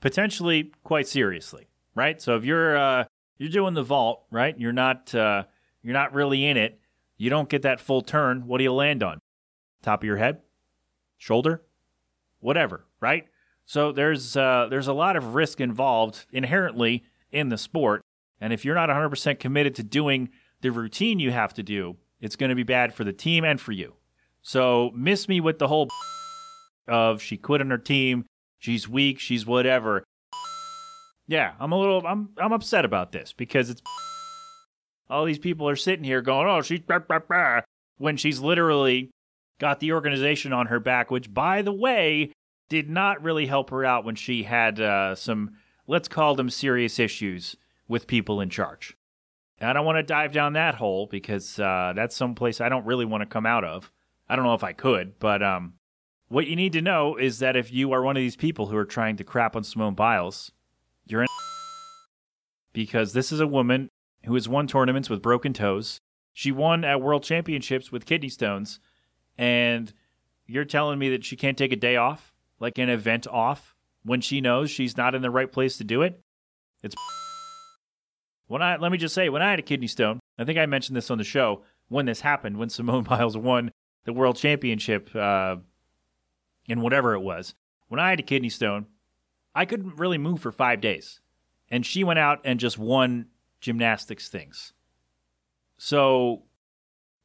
[0.00, 2.22] Potentially quite seriously, right?
[2.22, 3.04] So if you're uh
[3.38, 4.58] you're doing the vault, right?
[4.58, 5.44] You're not uh
[5.82, 6.80] you're not really in it.
[7.18, 8.46] You don't get that full turn.
[8.46, 9.18] What do you land on?
[9.82, 10.40] Top of your head?
[11.18, 11.62] Shoulder?
[12.40, 13.24] Whatever, right?
[13.64, 18.02] So there's uh there's a lot of risk involved inherently in the sport.
[18.40, 20.28] And if you're not 100% committed to doing
[20.60, 23.58] the routine you have to do, it's going to be bad for the team and
[23.58, 23.94] for you.
[24.42, 25.88] So miss me with the whole
[26.88, 28.24] of she quit on her team,
[28.58, 30.04] she's weak, she's whatever.
[31.28, 33.82] Yeah, I'm a little I'm I'm upset about this because it's
[35.08, 37.60] all these people are sitting here going, "Oh, she's blah, blah, blah,"
[37.98, 39.10] when she's literally
[39.58, 42.32] got the organization on her back, which by the way
[42.68, 45.52] did not really help her out when she had uh, some
[45.86, 47.56] let's call them serious issues
[47.88, 48.96] with people in charge.
[49.60, 53.04] I don't want to dive down that hole because uh, that's someplace I don't really
[53.04, 53.90] want to come out of.
[54.28, 55.74] I don't know if I could, but um,
[56.28, 58.76] what you need to know is that if you are one of these people who
[58.76, 60.50] are trying to crap on Simone Biles,
[61.06, 61.28] you're in
[62.72, 63.88] because this is a woman
[64.24, 66.00] who has won tournaments with broken toes.
[66.32, 68.80] She won at world championships with kidney stones,
[69.38, 69.92] and
[70.46, 74.20] you're telling me that she can't take a day off, like an event off, when
[74.20, 76.20] she knows she's not in the right place to do it?
[76.82, 76.94] It's
[78.48, 80.66] when I let me just say, when I had a kidney stone, I think I
[80.66, 83.70] mentioned this on the show when this happened, when Simone Biles won
[84.04, 85.56] the world championship uh,
[86.68, 87.54] and whatever it was.
[87.88, 88.86] When I had a kidney stone,
[89.54, 91.20] I couldn't really move for five days.
[91.70, 93.26] And she went out and just won
[93.60, 94.72] gymnastics things.
[95.78, 96.42] So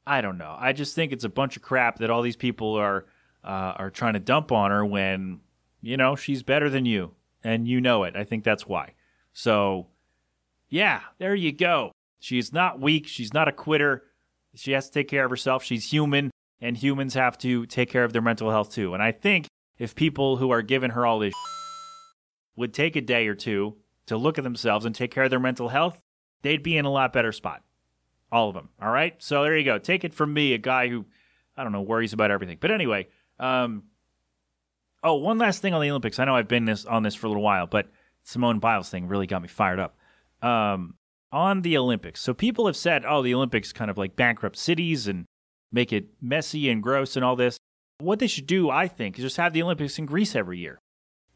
[0.06, 0.56] I don't know.
[0.58, 3.06] I just think it's a bunch of crap that all these people are
[3.44, 5.40] uh, are trying to dump on her when
[5.82, 7.12] you know she's better than you
[7.44, 8.16] and you know it.
[8.16, 8.94] I think that's why.
[9.34, 9.88] So
[10.70, 11.92] yeah, there you go.
[12.20, 13.08] She's not weak.
[13.08, 14.04] She's not a quitter.
[14.56, 15.64] She has to take care of herself.
[15.64, 18.94] She's human and humans have to take care of their mental health too.
[18.94, 19.48] And I think
[19.78, 21.34] if people who are giving her all this
[22.56, 25.40] would take a day or two to look at themselves and take care of their
[25.40, 26.04] mental health,
[26.44, 27.64] they'd be in a lot better spot.
[28.32, 28.70] All of them.
[28.82, 29.16] All right.
[29.18, 29.78] So there you go.
[29.80, 31.06] Take it from me, a guy who,
[31.58, 32.58] I don't know, worries about everything.
[32.62, 33.08] But anyway,
[33.40, 33.84] um,
[35.04, 36.20] oh, one last thing on the Olympics.
[36.20, 37.88] I know I've been this on this for a little while, but
[38.24, 39.98] Simone Biles thing really got me fired up.
[40.42, 40.96] Um,
[41.32, 42.22] on the Olympics.
[42.22, 45.26] So people have said, oh, the Olympics kind of like bankrupt cities and
[45.72, 47.58] make it messy and gross and all this.
[48.00, 50.80] What they should do, I think, is just have the Olympics in Greece every year.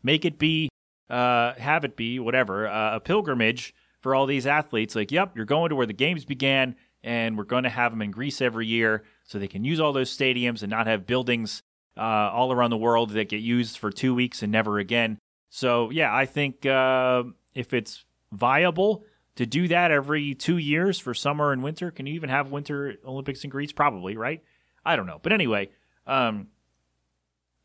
[0.04, 0.70] Make it be,
[1.10, 4.96] uh, have it be, whatever, uh, a pilgrimage for all these athletes.
[4.96, 8.02] Like, yep, you're going to where the games began, and we're going to have them
[8.02, 11.62] in Greece every year so they can use all those stadiums and not have buildings
[11.98, 15.18] uh, all around the world that get used for two weeks and never again.
[15.50, 21.14] So, yeah, I think uh, if it's viable, to do that every two years for
[21.14, 21.92] summer and winter.
[21.92, 23.72] Can you even have winter Olympics in Greece?
[23.72, 24.42] Probably, right?
[24.86, 25.20] I don't know.
[25.22, 25.70] But anyway,
[26.08, 26.48] um,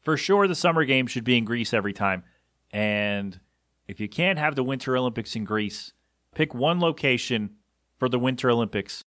[0.02, 2.24] for sure the summer games should be in Greece every time.
[2.72, 3.38] And
[3.86, 5.92] if you can't have the Winter Olympics in Greece,
[6.34, 7.56] pick one location
[7.98, 9.04] for the Winter Olympics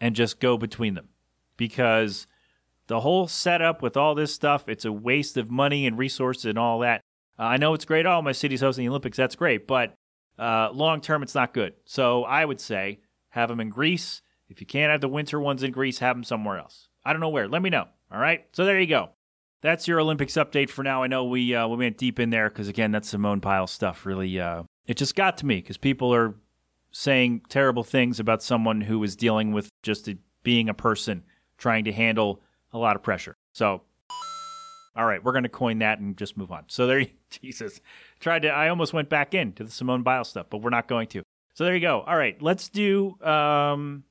[0.00, 1.08] and just go between them.
[1.56, 2.26] Because
[2.88, 6.58] the whole setup with all this stuff, it's a waste of money and resources and
[6.58, 7.02] all that.
[7.38, 8.06] Uh, I know it's great.
[8.06, 9.16] Oh, my city's hosting the Olympics.
[9.16, 9.66] That's great.
[9.66, 9.94] But
[10.42, 11.74] uh, long term, it's not good.
[11.84, 13.00] So I would say
[13.30, 14.22] have them in Greece.
[14.48, 16.88] If you can't have the winter ones in Greece, have them somewhere else.
[17.04, 17.48] I don't know where.
[17.48, 17.86] Let me know.
[18.10, 18.44] All right.
[18.52, 19.10] So there you go.
[19.62, 21.02] That's your Olympics update for now.
[21.02, 24.04] I know we uh, we went deep in there because again, that's Simone Biles stuff.
[24.04, 26.34] Really, uh, it just got to me because people are
[26.90, 31.22] saying terrible things about someone who is dealing with just a, being a person
[31.56, 33.36] trying to handle a lot of pressure.
[33.52, 33.82] So,
[34.94, 36.64] all right, we're going to coin that and just move on.
[36.68, 37.80] So there, you, Jesus,
[38.20, 38.48] tried to.
[38.48, 41.22] I almost went back into the Simone Biles stuff, but we're not going to.
[41.54, 42.00] So there you go.
[42.02, 43.20] All right, let's do.
[43.22, 44.04] Um,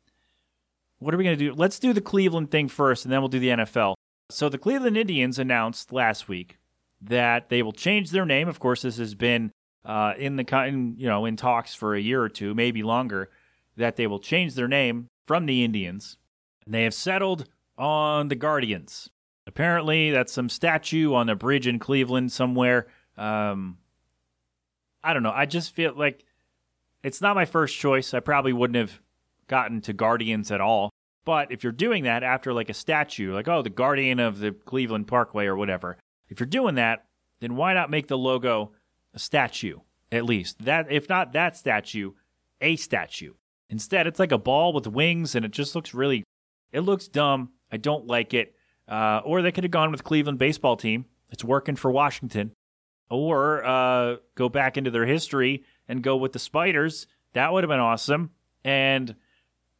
[0.99, 1.53] what are we going to do?
[1.53, 3.95] Let's do the Cleveland thing first, and then we'll do the NFL.
[4.29, 6.57] So the Cleveland Indians announced last week
[7.01, 8.47] that they will change their name.
[8.47, 9.51] Of course, this has been
[9.83, 13.29] uh, in the in, you know in talks for a year or two, maybe longer.
[13.77, 16.17] That they will change their name from the Indians.
[16.65, 19.09] And they have settled on the Guardians.
[19.47, 22.87] Apparently, that's some statue on a bridge in Cleveland somewhere.
[23.17, 23.77] Um,
[25.03, 25.33] I don't know.
[25.33, 26.25] I just feel like
[27.03, 28.13] it's not my first choice.
[28.13, 28.99] I probably wouldn't have
[29.47, 30.91] gotten to Guardians at all.
[31.25, 34.51] But if you're doing that after like a statue, like, oh, the Guardian of the
[34.51, 35.97] Cleveland Parkway or whatever,
[36.29, 37.05] if you're doing that,
[37.39, 38.71] then why not make the logo
[39.13, 39.79] a statue
[40.11, 40.65] at least?
[40.65, 42.13] That if not that statue,
[42.59, 43.33] a statue.
[43.69, 46.23] Instead, it's like a ball with wings and it just looks really
[46.71, 47.51] it looks dumb.
[47.71, 48.55] I don't like it.
[48.87, 51.05] Uh, or they could have gone with Cleveland baseball team.
[51.29, 52.51] It's working for Washington.
[53.09, 57.07] Or uh, go back into their history and go with the Spiders.
[57.33, 58.31] That would have been awesome.
[58.63, 59.15] And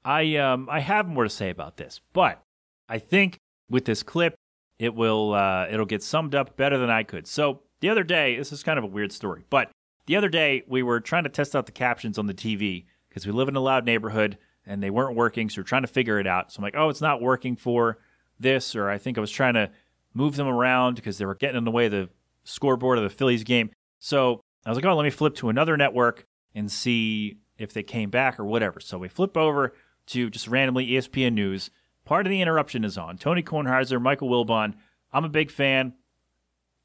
[0.04, 2.44] I um, I have more to say about this, but
[2.90, 3.38] I think
[3.70, 4.36] with this clip,
[4.80, 7.28] it will uh, it'll get summed up better than I could.
[7.28, 9.72] So the other day, this is kind of a weird story, but
[10.08, 13.26] the other day we were trying to test out the captions on the TV because
[13.26, 16.20] we live in a loud neighborhood and they weren't working, so we're trying to figure
[16.20, 16.52] it out.
[16.52, 18.00] So I'm like, oh, it's not working for
[18.42, 19.70] this, or I think I was trying to
[20.14, 22.10] move them around because they were getting in the way of the
[22.44, 23.70] scoreboard of the Phillies game.
[24.00, 27.84] So I was like, oh, let me flip to another network and see if they
[27.84, 28.80] came back or whatever.
[28.80, 29.74] So we flip over
[30.08, 31.70] to just randomly ESPN News.
[32.04, 33.18] Pardon the Interruption is on.
[33.18, 34.74] Tony Kornheiser, Michael Wilbon.
[35.14, 35.94] I'm a big fan.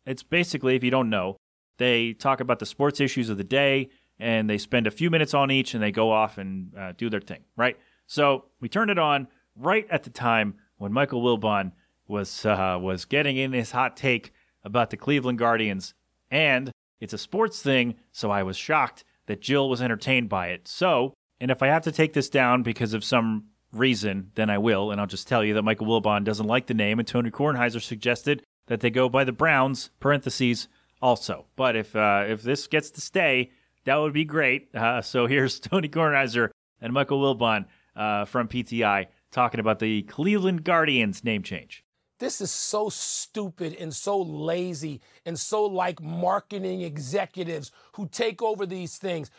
[0.05, 1.37] It's basically, if you don't know,
[1.79, 3.89] they talk about the sports issues of the day
[4.19, 7.11] and they spend a few minutes on each and they go off and uh, do
[7.11, 7.77] their thing, right?
[8.07, 11.73] So we turned it on right at the time when Michael Wilbon
[12.09, 14.33] was uh, was getting in his hot take
[14.65, 15.95] about the Cleveland Guardians,
[16.31, 16.71] and
[17.01, 20.69] it's a sports thing, so I was shocked that Jill was entertained by it.
[20.69, 24.59] So, and if I have to take this down because of some reason, then I
[24.59, 27.31] will, and I'll just tell you that Michael Wilbon doesn't like the name, and Tony
[27.31, 30.69] Kornheiser suggested that they go by the Browns (parentheses)
[31.03, 31.47] also.
[31.57, 33.51] But if uh, if this gets to stay,
[33.85, 34.75] that would be great.
[34.75, 36.51] Uh, so here's Tony Kornheiser
[36.81, 39.07] and Michael Wilbon uh, from PTI
[39.37, 41.85] talking about the Cleveland Guardians name change.
[42.19, 48.65] This is so stupid and so lazy and so like marketing executives who take over
[48.65, 49.31] these things.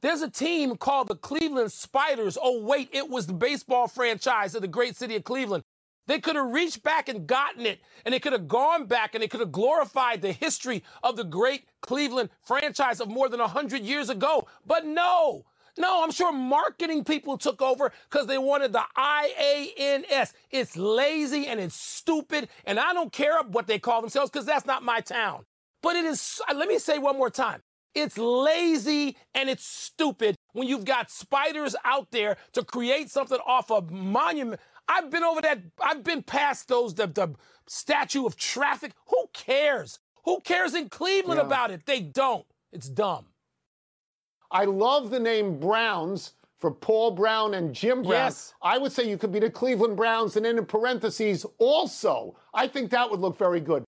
[0.00, 2.38] There's a team called the Cleveland Spiders.
[2.40, 5.64] Oh, wait, it was the baseball franchise of the great city of Cleveland.
[6.06, 9.22] They could have reached back and gotten it, and they could have gone back and
[9.22, 13.82] they could have glorified the history of the great Cleveland franchise of more than 100
[13.82, 14.46] years ago.
[14.64, 15.46] But no,
[15.78, 20.32] no, I'm sure marketing people took over because they wanted the IANS.
[20.50, 24.66] It's lazy and it's stupid, and I don't care what they call themselves because that's
[24.66, 25.44] not my town.
[25.82, 27.62] But it is, uh, let me say one more time.
[27.94, 33.70] It's lazy and it's stupid when you've got spiders out there to create something off
[33.70, 35.60] a monument, I've been over that.
[35.80, 37.34] I've been past those, the, the
[37.66, 38.92] statue of traffic.
[39.06, 39.98] Who cares?
[40.24, 41.46] Who cares in Cleveland yeah.
[41.46, 41.86] about it?
[41.86, 42.46] They don't.
[42.72, 43.26] It's dumb.
[44.50, 48.12] I love the name Browns for Paul Brown and Jim Brown.
[48.12, 48.54] Yes.
[48.62, 52.36] I would say you could be the Cleveland Browns and then in parentheses also.
[52.52, 53.84] I think that would look very good.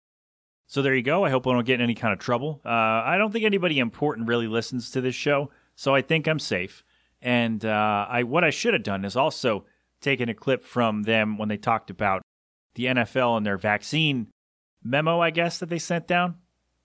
[0.66, 1.24] So there you go.
[1.24, 2.62] I hope I don't get in any kind of trouble.
[2.64, 6.38] Uh, I don't think anybody important really listens to this show, so I think I'm
[6.38, 6.82] safe.
[7.20, 9.66] And uh, I what I should have done is also
[10.00, 12.22] taken a clip from them when they talked about
[12.74, 14.28] the NFL and their vaccine
[14.82, 16.36] memo, I guess, that they sent down.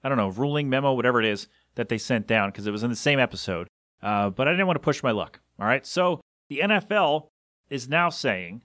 [0.03, 1.47] I don't know, ruling memo, whatever it is
[1.77, 3.67] that they sent down, because it was in the same episode.
[4.03, 5.39] Uh, but I didn't want to push my luck.
[5.59, 5.85] All right.
[5.85, 7.29] So the NFL
[7.69, 8.63] is now saying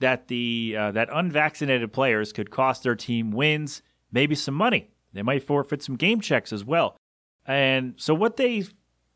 [0.00, 4.90] that the uh, that unvaccinated players could cost their team wins, maybe some money.
[5.12, 6.96] They might forfeit some game checks as well.
[7.46, 8.64] And so what they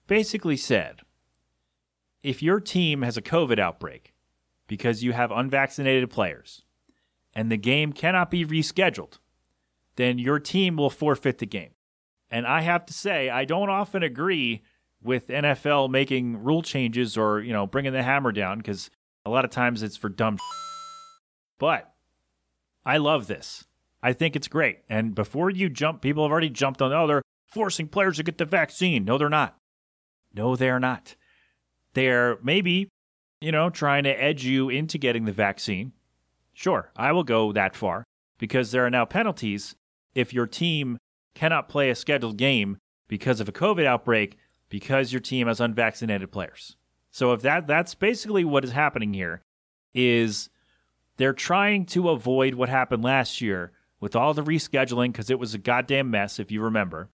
[0.06, 1.00] basically said,
[2.22, 4.12] if your team has a COVID outbreak,
[4.66, 6.62] because you have unvaccinated players
[7.34, 9.18] and the game cannot be rescheduled,
[9.96, 11.70] then your team will forfeit the game.
[12.30, 14.62] And I have to say, I don't often agree
[15.02, 18.90] with NFL making rule changes or, you know, bringing the hammer down because
[19.24, 20.38] a lot of times it's for dumb.
[21.58, 21.92] But
[22.84, 23.64] I love this.
[24.02, 24.80] I think it's great.
[24.88, 27.22] And before you jump, people have already jumped on, oh, they're
[27.52, 29.04] forcing players to get the vaccine.
[29.04, 29.56] No, they're not.
[30.34, 31.16] No, they're not.
[31.94, 32.88] They're maybe,
[33.40, 35.92] you know, trying to edge you into getting the vaccine.
[36.52, 38.04] Sure, I will go that far
[38.38, 39.74] because there are now penalties
[40.14, 40.98] if your team
[41.36, 42.78] cannot play a scheduled game
[43.08, 44.36] because of a COVID outbreak
[44.68, 46.76] because your team has unvaccinated players.
[47.10, 49.42] So if that that's basically what is happening here
[49.94, 50.50] is
[51.16, 55.54] they're trying to avoid what happened last year with all the rescheduling because it was
[55.54, 57.08] a goddamn mess if you remember.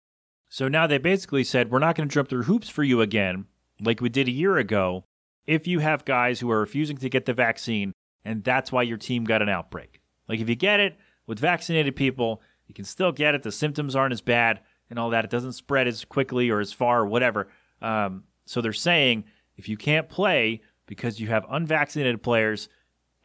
[0.49, 3.47] So now they basically said we're not going to jump through hoops for you again
[3.81, 5.05] like we did a year ago
[5.47, 7.93] if you have guys who are refusing to get the vaccine
[8.25, 10.01] and that's why your team got an outbreak.
[10.29, 10.97] Like if you get it
[11.27, 13.43] with vaccinated people, you can still get it.
[13.43, 14.61] The symptoms aren't as bad
[14.91, 15.25] and all that.
[15.25, 17.49] It doesn't spread as quickly or as far or whatever.
[17.81, 19.25] Um, so they're saying
[19.57, 22.69] if you can't play because you have unvaccinated players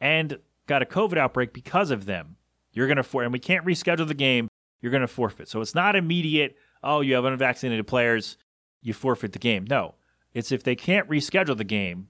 [0.00, 2.36] and got a COVID outbreak because of them,
[2.72, 4.48] you're going to for and we can't reschedule the game.
[4.80, 5.48] You're going to forfeit.
[5.48, 6.56] So it's not immediate.
[6.82, 8.36] Oh, you have unvaccinated players,
[8.80, 9.66] you forfeit the game.
[9.68, 9.96] No,
[10.32, 12.08] it's if they can't reschedule the game,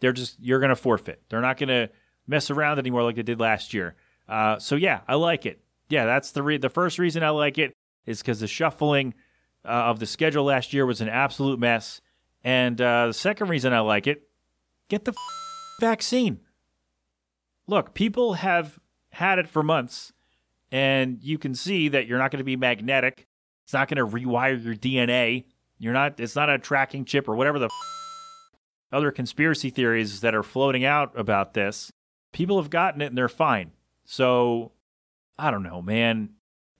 [0.00, 1.22] they're just you're going to forfeit.
[1.28, 1.90] They're not going to
[2.26, 3.96] mess around anymore like they did last year.
[4.28, 5.60] Uh, so yeah, I like it.
[5.88, 7.72] Yeah, that's the re- the first reason I like it
[8.06, 9.14] is because the shuffling
[9.64, 12.00] uh, of the schedule last year was an absolute mess,
[12.42, 14.28] and uh, the second reason I like it,
[14.88, 16.40] get the f- vaccine.
[17.66, 18.78] Look, people have
[19.10, 20.12] had it for months,
[20.70, 23.26] and you can see that you're not going to be magnetic.
[23.64, 25.44] It's not going to rewire your DNA.
[25.78, 26.20] You're not.
[26.20, 27.72] It's not a tracking chip or whatever the f-
[28.92, 31.92] other conspiracy theories that are floating out about this.
[32.32, 33.72] People have gotten it and they're fine.
[34.04, 34.72] So,
[35.38, 36.30] I don't know, man.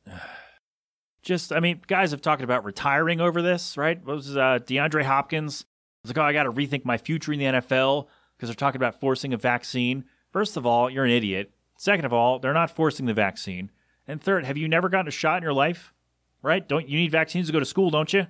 [1.22, 3.98] Just, I mean, guys have talked about retiring over this, right?
[4.04, 5.64] What was uh, DeAndre Hopkins?
[6.07, 8.78] was like, oh, I got to rethink my future in the NFL because they're talking
[8.78, 10.04] about forcing a vaccine.
[10.32, 11.52] First of all, you're an idiot.
[11.76, 13.70] Second of all, they're not forcing the vaccine.
[14.07, 15.92] And third, have you never gotten a shot in your life?
[16.42, 16.66] Right?
[16.66, 18.26] Don't you need vaccines to go to school, don't you?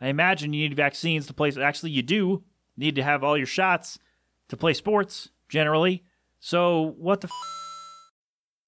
[0.00, 1.52] I imagine you need vaccines to play.
[1.60, 2.44] Actually, you do
[2.76, 3.98] need to have all your shots
[4.48, 6.02] to play sports generally.
[6.40, 7.28] So what the?
[7.28, 7.61] F-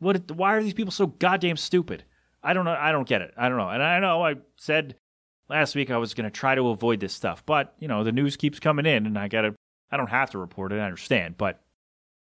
[0.05, 0.31] what?
[0.31, 2.05] Why are these people so goddamn stupid?
[2.43, 2.77] I don't know.
[2.79, 3.33] I don't get it.
[3.37, 3.71] I don't know.
[3.71, 4.97] And I know I said
[5.49, 8.13] last week I was going to try to avoid this stuff, but you know the
[8.13, 9.55] news keeps coming in, and I gotta.
[9.91, 10.77] I don't have to report it.
[10.77, 11.61] I understand, but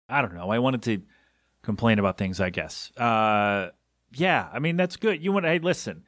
[0.08, 0.50] I don't know.
[0.50, 1.02] I wanted to
[1.62, 2.40] complain about things.
[2.40, 2.90] I guess.
[2.96, 3.70] Uh,
[4.12, 4.48] yeah.
[4.52, 5.22] I mean that's good.
[5.22, 5.46] You want?
[5.46, 6.04] Hey, listen.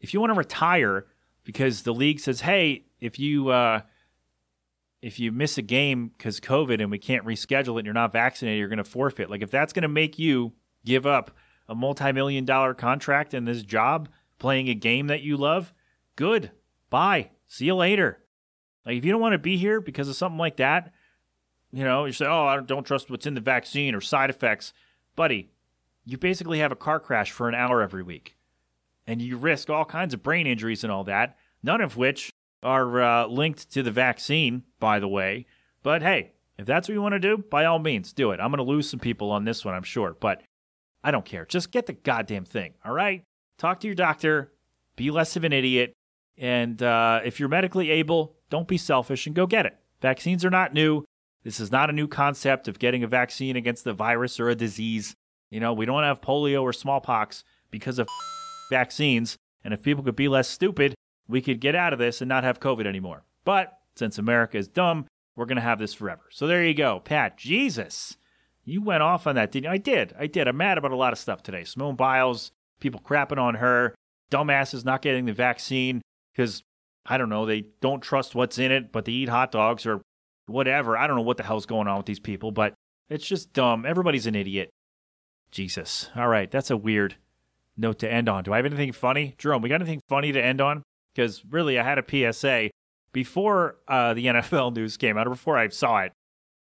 [0.00, 1.06] If you want to retire
[1.44, 3.80] because the league says, hey, if you uh,
[5.00, 8.12] if you miss a game because COVID and we can't reschedule it and you're not
[8.12, 9.30] vaccinated, you're going to forfeit.
[9.30, 10.52] Like if that's going to make you
[10.86, 11.30] give up
[11.68, 14.08] a multi-million dollar contract and this job
[14.38, 15.74] playing a game that you love,
[16.14, 16.50] good.
[16.88, 17.30] Bye.
[17.46, 18.22] See you later.
[18.86, 20.92] Like if you don't want to be here because of something like that,
[21.72, 24.72] you know, you say, "Oh, I don't trust what's in the vaccine or side effects."
[25.16, 25.50] Buddy,
[26.04, 28.36] you basically have a car crash for an hour every week.
[29.06, 32.30] And you risk all kinds of brain injuries and all that, none of which
[32.62, 35.46] are uh, linked to the vaccine, by the way.
[35.82, 38.40] But hey, if that's what you want to do, by all means, do it.
[38.40, 40.16] I'm going to lose some people on this one, I'm sure.
[40.18, 40.42] But
[41.06, 41.44] I don't care.
[41.46, 43.22] Just get the goddamn thing, all right?
[43.58, 44.52] Talk to your doctor,
[44.96, 45.92] be less of an idiot,
[46.36, 49.78] and uh, if you're medically able, don't be selfish and go get it.
[50.02, 51.04] Vaccines are not new.
[51.44, 54.56] This is not a new concept of getting a vaccine against the virus or a
[54.56, 55.14] disease.
[55.48, 58.08] You know, we don't have polio or smallpox because of
[58.70, 59.36] vaccines.
[59.62, 60.96] And if people could be less stupid,
[61.28, 63.22] we could get out of this and not have COVID anymore.
[63.44, 66.24] But since America is dumb, we're going to have this forever.
[66.30, 66.98] So there you go.
[66.98, 68.16] Pat, Jesus.
[68.66, 69.70] You went off on that, didn't you?
[69.70, 70.14] I did.
[70.18, 70.48] I did.
[70.48, 71.62] I'm mad about a lot of stuff today.
[71.62, 72.50] Simone Biles,
[72.80, 73.94] people crapping on her,
[74.30, 76.02] dumbasses not getting the vaccine
[76.32, 76.64] because,
[77.06, 80.02] I don't know, they don't trust what's in it, but they eat hot dogs or
[80.46, 80.98] whatever.
[80.98, 82.74] I don't know what the hell's going on with these people, but
[83.08, 83.86] it's just dumb.
[83.86, 84.70] Everybody's an idiot.
[85.52, 86.10] Jesus.
[86.16, 86.50] All right.
[86.50, 87.14] That's a weird
[87.76, 88.42] note to end on.
[88.42, 89.36] Do I have anything funny?
[89.38, 90.82] Jerome, we got anything funny to end on?
[91.14, 92.70] Because really, I had a PSA
[93.12, 96.12] before uh, the NFL news came out, or before I saw it.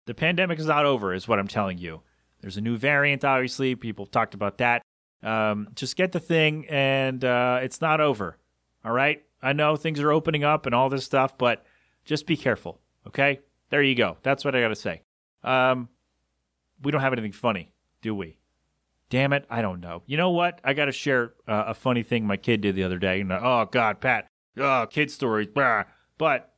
[0.07, 2.03] The pandemic is not over, is what I'm telling you.
[2.40, 3.74] There's a new variant, obviously.
[3.74, 4.82] People talked about that.
[5.22, 8.38] Um, just get the thing, and uh, it's not over.
[8.84, 9.22] All right?
[9.40, 11.64] I know things are opening up and all this stuff, but
[12.05, 12.80] just be careful.
[13.07, 13.40] Okay?
[13.70, 14.16] There you go.
[14.22, 15.03] That's what I got to say.
[15.44, 15.88] Um,
[16.82, 18.38] we don't have anything funny, do we?
[19.09, 20.03] Damn it, I don't know.
[20.07, 20.61] You know what?
[20.64, 23.20] I got to share uh, a funny thing my kid did the other day.
[23.20, 24.26] And, oh, God, Pat.
[24.57, 25.48] Oh, kid stories.
[25.48, 25.84] Blah.
[26.18, 26.51] But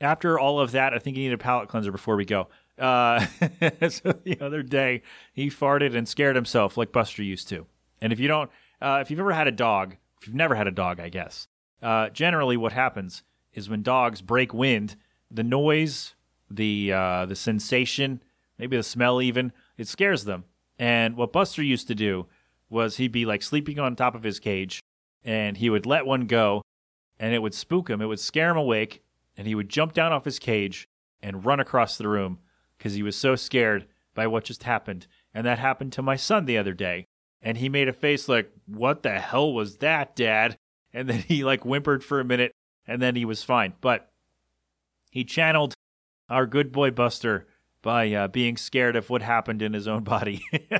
[0.00, 2.48] after all of that, I think you need a palate cleanser before we go.
[2.78, 3.26] Uh,
[3.88, 7.66] so the other day, he farted and scared himself like Buster used to.
[8.00, 10.66] And if you don't, uh, if you've ever had a dog, if you've never had
[10.66, 11.48] a dog, I guess,
[11.82, 13.22] uh, generally what happens
[13.52, 14.96] is when dogs break wind,
[15.30, 16.14] the noise,
[16.50, 18.22] the uh, the sensation,
[18.58, 20.44] maybe the smell, even it scares them.
[20.78, 22.26] And what Buster used to do
[22.68, 24.80] was he'd be like sleeping on top of his cage
[25.24, 26.62] and he would let one go
[27.18, 28.00] and it would spook him.
[28.00, 29.02] It would scare him awake
[29.36, 30.88] and he would jump down off his cage
[31.20, 32.38] and run across the room
[32.78, 35.06] because he was so scared by what just happened.
[35.32, 37.06] And that happened to my son the other day.
[37.42, 40.56] And he made a face like, What the hell was that, Dad?
[40.96, 42.52] And then he like whimpered for a minute
[42.86, 43.72] and then he was fine.
[43.80, 44.12] But
[45.10, 45.74] he channeled
[46.28, 47.48] our good boy Buster
[47.82, 50.44] by uh, being scared of what happened in his own body.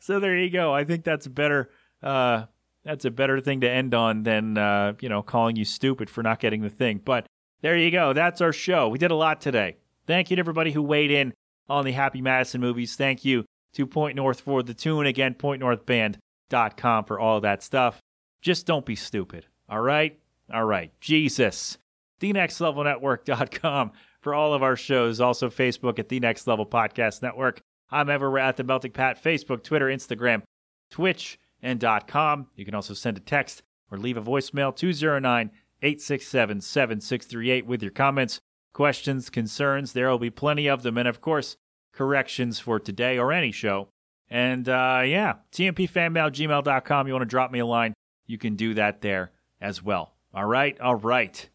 [0.00, 0.74] so there you go.
[0.74, 1.70] I think that's better.
[2.02, 2.46] Uh,
[2.84, 6.22] that's a better thing to end on than uh, you know calling you stupid for
[6.22, 7.00] not getting the thing.
[7.04, 7.26] But
[7.62, 8.12] there you go.
[8.12, 8.88] That's our show.
[8.88, 9.76] We did a lot today.
[10.06, 11.32] Thank you to everybody who weighed in
[11.68, 12.94] on the Happy Madison movies.
[12.94, 15.06] Thank you to Point North for the tune.
[15.06, 18.00] Again, pointnorthband.com for all that stuff.
[18.42, 19.46] Just don't be stupid.
[19.68, 20.18] All right?
[20.52, 20.92] All right.
[21.00, 21.78] Jesus.
[22.20, 25.20] TheNextLevelNetwork.com for all of our shows.
[25.20, 27.60] Also, Facebook at The Next Level Podcast Network.
[27.90, 30.42] I'm ever at the Melting Pat, Facebook, Twitter, Instagram,
[30.90, 32.46] Twitch, and .com.
[32.54, 35.50] You can also send a text or leave a voicemail 209
[35.82, 38.38] 867 7638 with your comments,
[38.72, 39.92] questions, concerns.
[39.92, 40.98] There will be plenty of them.
[40.98, 41.56] And of course,
[41.92, 43.88] corrections for today or any show.
[44.30, 47.06] And uh, yeah, tmpfanmail, gmail.com.
[47.06, 47.94] You want to drop me a line,
[48.26, 50.14] you can do that there as well.
[50.34, 51.48] All right, all right.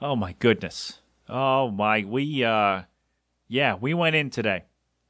[0.00, 1.00] Oh my goodness.
[1.28, 2.82] Oh my, we uh,
[3.48, 4.64] yeah, we went in today.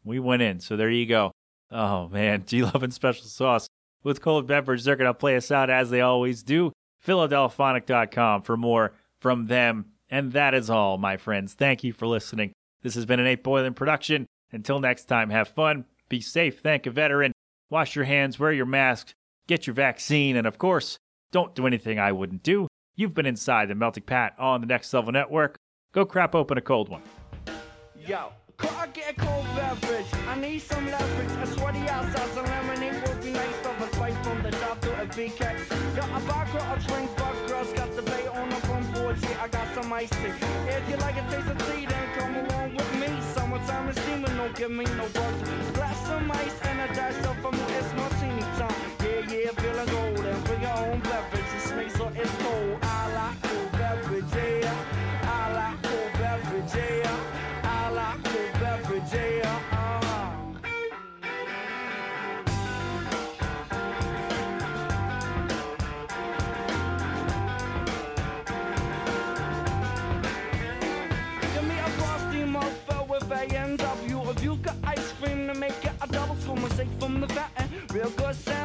[0.04, 0.60] We went in.
[0.60, 1.32] So there you go.
[1.70, 2.62] Oh man, G.
[2.62, 3.68] Love and Special Sauce
[4.02, 4.84] with cold beverage.
[4.84, 6.72] They're gonna play us out as they always do.
[7.04, 9.86] Philadelphonic.com for more from them.
[10.10, 11.54] And that is all, my friends.
[11.54, 12.52] Thank you for listening.
[12.82, 14.26] This has been an 8 Boiling production.
[14.52, 17.32] Until next time, have fun, be safe, thank a veteran,
[17.70, 19.12] wash your hands, wear your mask,
[19.46, 20.98] get your vaccine, and of course,
[21.30, 22.66] don't do anything I wouldn't do.
[22.96, 25.56] You've been inside the Melting Pat on the Next Level Network.
[25.92, 27.02] Go crap open a cold one.
[27.96, 30.06] Yo, I get a cold beverage?
[30.26, 31.30] I need some leverage.
[31.30, 31.88] A lemonade would be
[34.08, 35.40] from the top to a BK.
[35.94, 39.18] Got a vodka, a drink, but girls got the bay on the front porch.
[39.22, 40.32] Yeah, I got some ice tea.
[40.68, 43.08] If you like a taste of tea, then come along with me.
[43.34, 45.74] Summertime is steaming, don't give me no work.
[45.74, 48.09] Glass some ice and a dash of for me.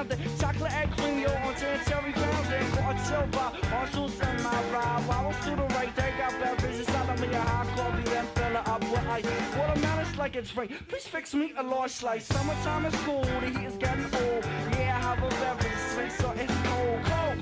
[0.03, 0.19] Good.
[0.39, 2.63] Chocolate egg cream, on ten cherry fountain.
[2.77, 5.07] A chill bar, Marshall's in my ride.
[5.07, 7.27] Waddles to the right, they got beverages out of me.
[7.33, 9.25] A hot coffee, then fill it up with ice.
[9.57, 10.71] Watermelon's like a drink.
[10.89, 12.25] Please fix me a large slice.
[12.25, 14.45] Summertime is cool, the heat is getting old.
[14.73, 16.53] Yeah, I have a beverage, sweet, so it's.
[16.65, 17.37] Cold, cold,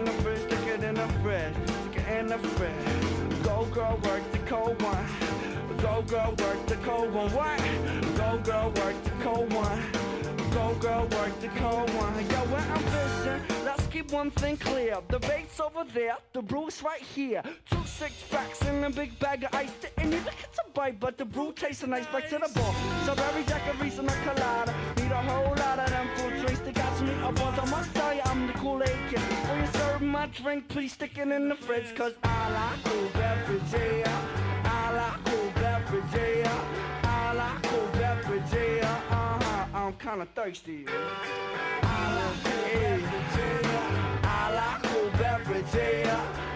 [0.00, 3.42] in the fridge, stick it in the fridge, stick it in the fridge.
[3.42, 5.06] Go girl, work the cold one.
[5.78, 7.30] Go girl, work the cold one.
[7.32, 7.60] What?
[8.16, 9.82] Go girl, work the cold one.
[10.52, 12.14] Go girl, work the cold one.
[12.30, 14.98] Yo, when I'm fishing, let's keep one thing clear.
[15.08, 17.42] The bait's over there, the brew's right here.
[17.70, 19.72] Two six packs and a big bag of ice.
[19.82, 22.06] Didn't even get to bite, but the brew tastes nice.
[22.06, 22.74] Back to the bar.
[23.02, 24.74] Strawberry daiquiris and a colada.
[24.96, 26.60] Need a whole lot of them fruit drinks.
[26.60, 27.58] They got me a buzz.
[27.58, 29.79] I must tell you, I'm the Kool-Aid kid.
[30.10, 31.94] My drink, please stick it in the fridge.
[31.94, 34.62] Cause I like cool beverage, yeah.
[34.64, 37.04] I like cool beverage, yeah.
[37.04, 39.02] I like cool beverage, yeah.
[39.08, 39.66] Uh-huh.
[39.72, 40.84] I'm kinda thirsty.
[40.88, 44.18] I like cool beverage, yeah.
[44.24, 46.49] I like cool beverage, yeah.